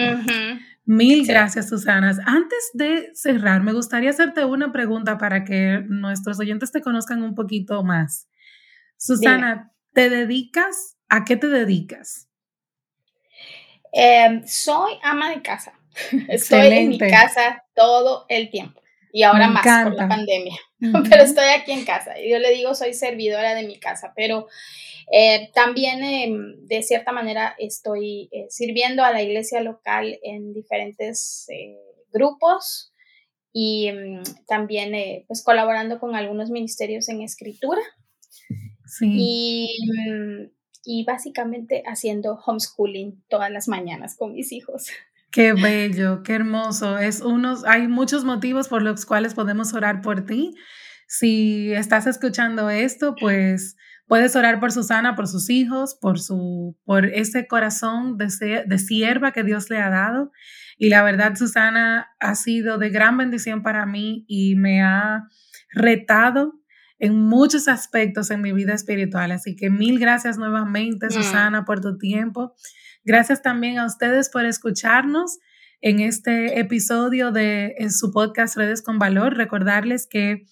mil 0.85 1.25
gracias, 1.25 1.69
Susana. 1.69 2.15
Antes 2.27 2.69
de 2.75 3.09
cerrar, 3.15 3.63
me 3.63 3.73
gustaría 3.73 4.11
hacerte 4.11 4.45
una 4.45 4.71
pregunta 4.71 5.17
para 5.17 5.43
que 5.43 5.83
nuestros 5.87 6.39
oyentes 6.39 6.71
te 6.71 6.81
conozcan 6.81 7.23
un 7.23 7.33
poquito 7.33 7.83
más. 7.83 8.29
Susana, 8.97 9.71
¿te 9.93 10.11
dedicas? 10.11 10.95
¿A 11.09 11.25
qué 11.25 11.37
te 11.37 11.47
dedicas? 11.47 12.29
Em, 13.91 14.43
soy 14.45 14.93
ama 15.01 15.31
de 15.31 15.41
casa. 15.41 15.73
Estoy 16.27 16.67
en 16.67 16.89
mi 16.89 16.97
casa 16.97 17.63
todo 17.75 18.25
el 18.29 18.49
tiempo. 18.49 18.81
Y 19.11 19.23
ahora 19.23 19.47
más 19.47 19.65
por 19.83 19.95
la 19.95 20.07
pandemia. 20.07 20.55
Pero 20.79 21.23
estoy 21.23 21.45
aquí 21.45 21.71
en 21.71 21.85
casa. 21.85 22.15
Yo 22.19 22.39
le 22.39 22.53
digo, 22.53 22.75
soy 22.75 22.93
servidora 22.93 23.55
de 23.55 23.63
mi 23.65 23.79
casa. 23.79 24.13
Pero 24.15 24.47
eh, 25.11 25.49
también, 25.53 26.03
em, 26.03 26.65
de 26.65 26.83
cierta 26.83 27.11
manera, 27.11 27.55
estoy 27.57 28.29
eh, 28.31 28.45
sirviendo 28.49 29.03
a 29.03 29.11
la 29.11 29.23
iglesia 29.23 29.61
local 29.61 30.19
en 30.21 30.53
diferentes 30.53 31.47
eh, 31.49 31.77
grupos 32.11 32.93
y 33.53 33.87
em, 33.87 34.21
también 34.45 35.23
pues 35.27 35.43
colaborando 35.43 35.99
con 35.99 36.15
algunos 36.15 36.49
ministerios 36.51 37.09
en 37.09 37.21
escritura. 37.21 37.81
Sí. 38.85 39.07
Y 39.15 39.67
mm, 40.09 40.57
y 40.87 41.03
básicamente 41.03 41.83
haciendo 41.85 42.39
homeschooling 42.45 43.21
todas 43.27 43.51
las 43.51 43.67
mañanas 43.67 44.15
con 44.15 44.33
mis 44.33 44.53
hijos. 44.53 44.87
Qué 45.37 45.53
bello, 45.53 46.23
qué 46.23 46.33
hermoso. 46.33 46.97
Es 46.97 47.21
unos, 47.21 47.63
hay 47.65 47.87
muchos 47.87 48.23
motivos 48.23 48.67
por 48.69 48.81
los 48.81 49.05
cuales 49.05 49.35
podemos 49.35 49.71
orar 49.75 50.01
por 50.01 50.25
ti. 50.25 50.55
Si 51.07 51.71
estás 51.73 52.07
escuchando 52.07 52.71
esto, 52.71 53.13
pues 53.21 53.75
puedes 54.07 54.35
orar 54.35 54.59
por 54.59 54.71
Susana, 54.71 55.15
por 55.15 55.27
sus 55.27 55.51
hijos, 55.51 55.95
por 56.01 56.19
su, 56.19 56.75
por 56.85 57.05
ese 57.05 57.45
corazón 57.45 58.17
de, 58.17 58.63
de 58.65 58.79
sierva 58.79 59.31
que 59.31 59.43
Dios 59.43 59.69
le 59.69 59.77
ha 59.77 59.91
dado. 59.91 60.31
Y 60.75 60.89
la 60.89 61.03
verdad, 61.03 61.35
Susana 61.35 62.07
ha 62.19 62.33
sido 62.33 62.79
de 62.79 62.89
gran 62.89 63.15
bendición 63.15 63.61
para 63.61 63.85
mí 63.85 64.25
y 64.27 64.55
me 64.55 64.81
ha 64.81 65.27
retado 65.71 66.55
en 66.97 67.21
muchos 67.21 67.67
aspectos 67.67 68.31
en 68.31 68.41
mi 68.41 68.53
vida 68.53 68.73
espiritual. 68.73 69.31
Así 69.31 69.55
que 69.55 69.69
mil 69.69 69.99
gracias 69.99 70.39
nuevamente, 70.39 71.05
mm. 71.05 71.11
Susana, 71.11 71.63
por 71.63 71.79
tu 71.79 71.99
tiempo. 71.99 72.55
Gracias 73.07 73.41
también 73.41 73.79
a 73.79 73.85
ustedes 73.85 74.29
por 74.29 74.43
escucharnos 74.43 75.39
en 75.79 76.01
este 76.01 76.59
episodio 76.59 77.31
de 77.31 77.73
su 77.89 78.11
podcast 78.11 78.57
Redes 78.57 78.81
con 78.81 78.99
Valor. 78.99 79.37
Recordarles 79.37 80.07
que 80.07 80.45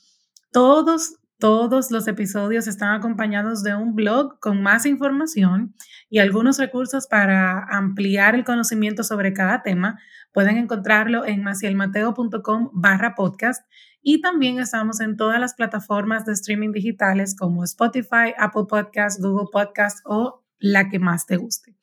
todos, 0.53 1.17
todos 1.37 1.91
los 1.91 2.07
episodios 2.07 2.67
están 2.67 2.93
acompañados 2.93 3.61
de 3.61 3.75
un 3.75 3.93
blog 3.93 4.39
con 4.39 4.63
más 4.63 4.85
información 4.85 5.75
y 6.09 6.19
algunos 6.19 6.57
recursos 6.57 7.07
para 7.07 7.61
ampliar 7.69 8.35
el 8.35 8.45
conocimiento 8.45 9.03
sobre 9.03 9.33
cada 9.33 9.61
tema. 9.61 9.99
Pueden 10.31 10.55
encontrarlo 10.55 11.25
en 11.25 11.43
macielmateo.com 11.43 12.69
barra 12.71 13.15
podcast 13.15 13.69
y 14.01 14.21
también 14.21 14.59
estamos 14.59 15.01
en 15.01 15.17
todas 15.17 15.41
las 15.41 15.55
plataformas 15.55 16.23
de 16.23 16.31
streaming 16.31 16.71
digitales 16.71 17.35
como 17.35 17.65
Spotify, 17.65 18.33
Apple 18.37 18.63
Podcasts, 18.69 19.21
Google 19.21 19.49
Podcasts 19.51 20.01
o 20.05 20.45
la 20.59 20.89
que 20.89 20.99
más 20.99 21.25
te 21.25 21.37
guste. 21.37 21.75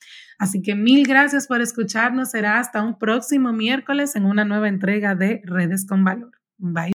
Así 0.42 0.60
que 0.60 0.74
mil 0.74 1.06
gracias 1.06 1.46
por 1.46 1.60
escucharnos. 1.60 2.32
Será 2.32 2.58
hasta 2.58 2.82
un 2.82 2.98
próximo 2.98 3.52
miércoles 3.52 4.16
en 4.16 4.24
una 4.24 4.44
nueva 4.44 4.66
entrega 4.66 5.14
de 5.14 5.40
Redes 5.44 5.86
con 5.86 6.02
Valor. 6.02 6.32
Bye. 6.58 6.90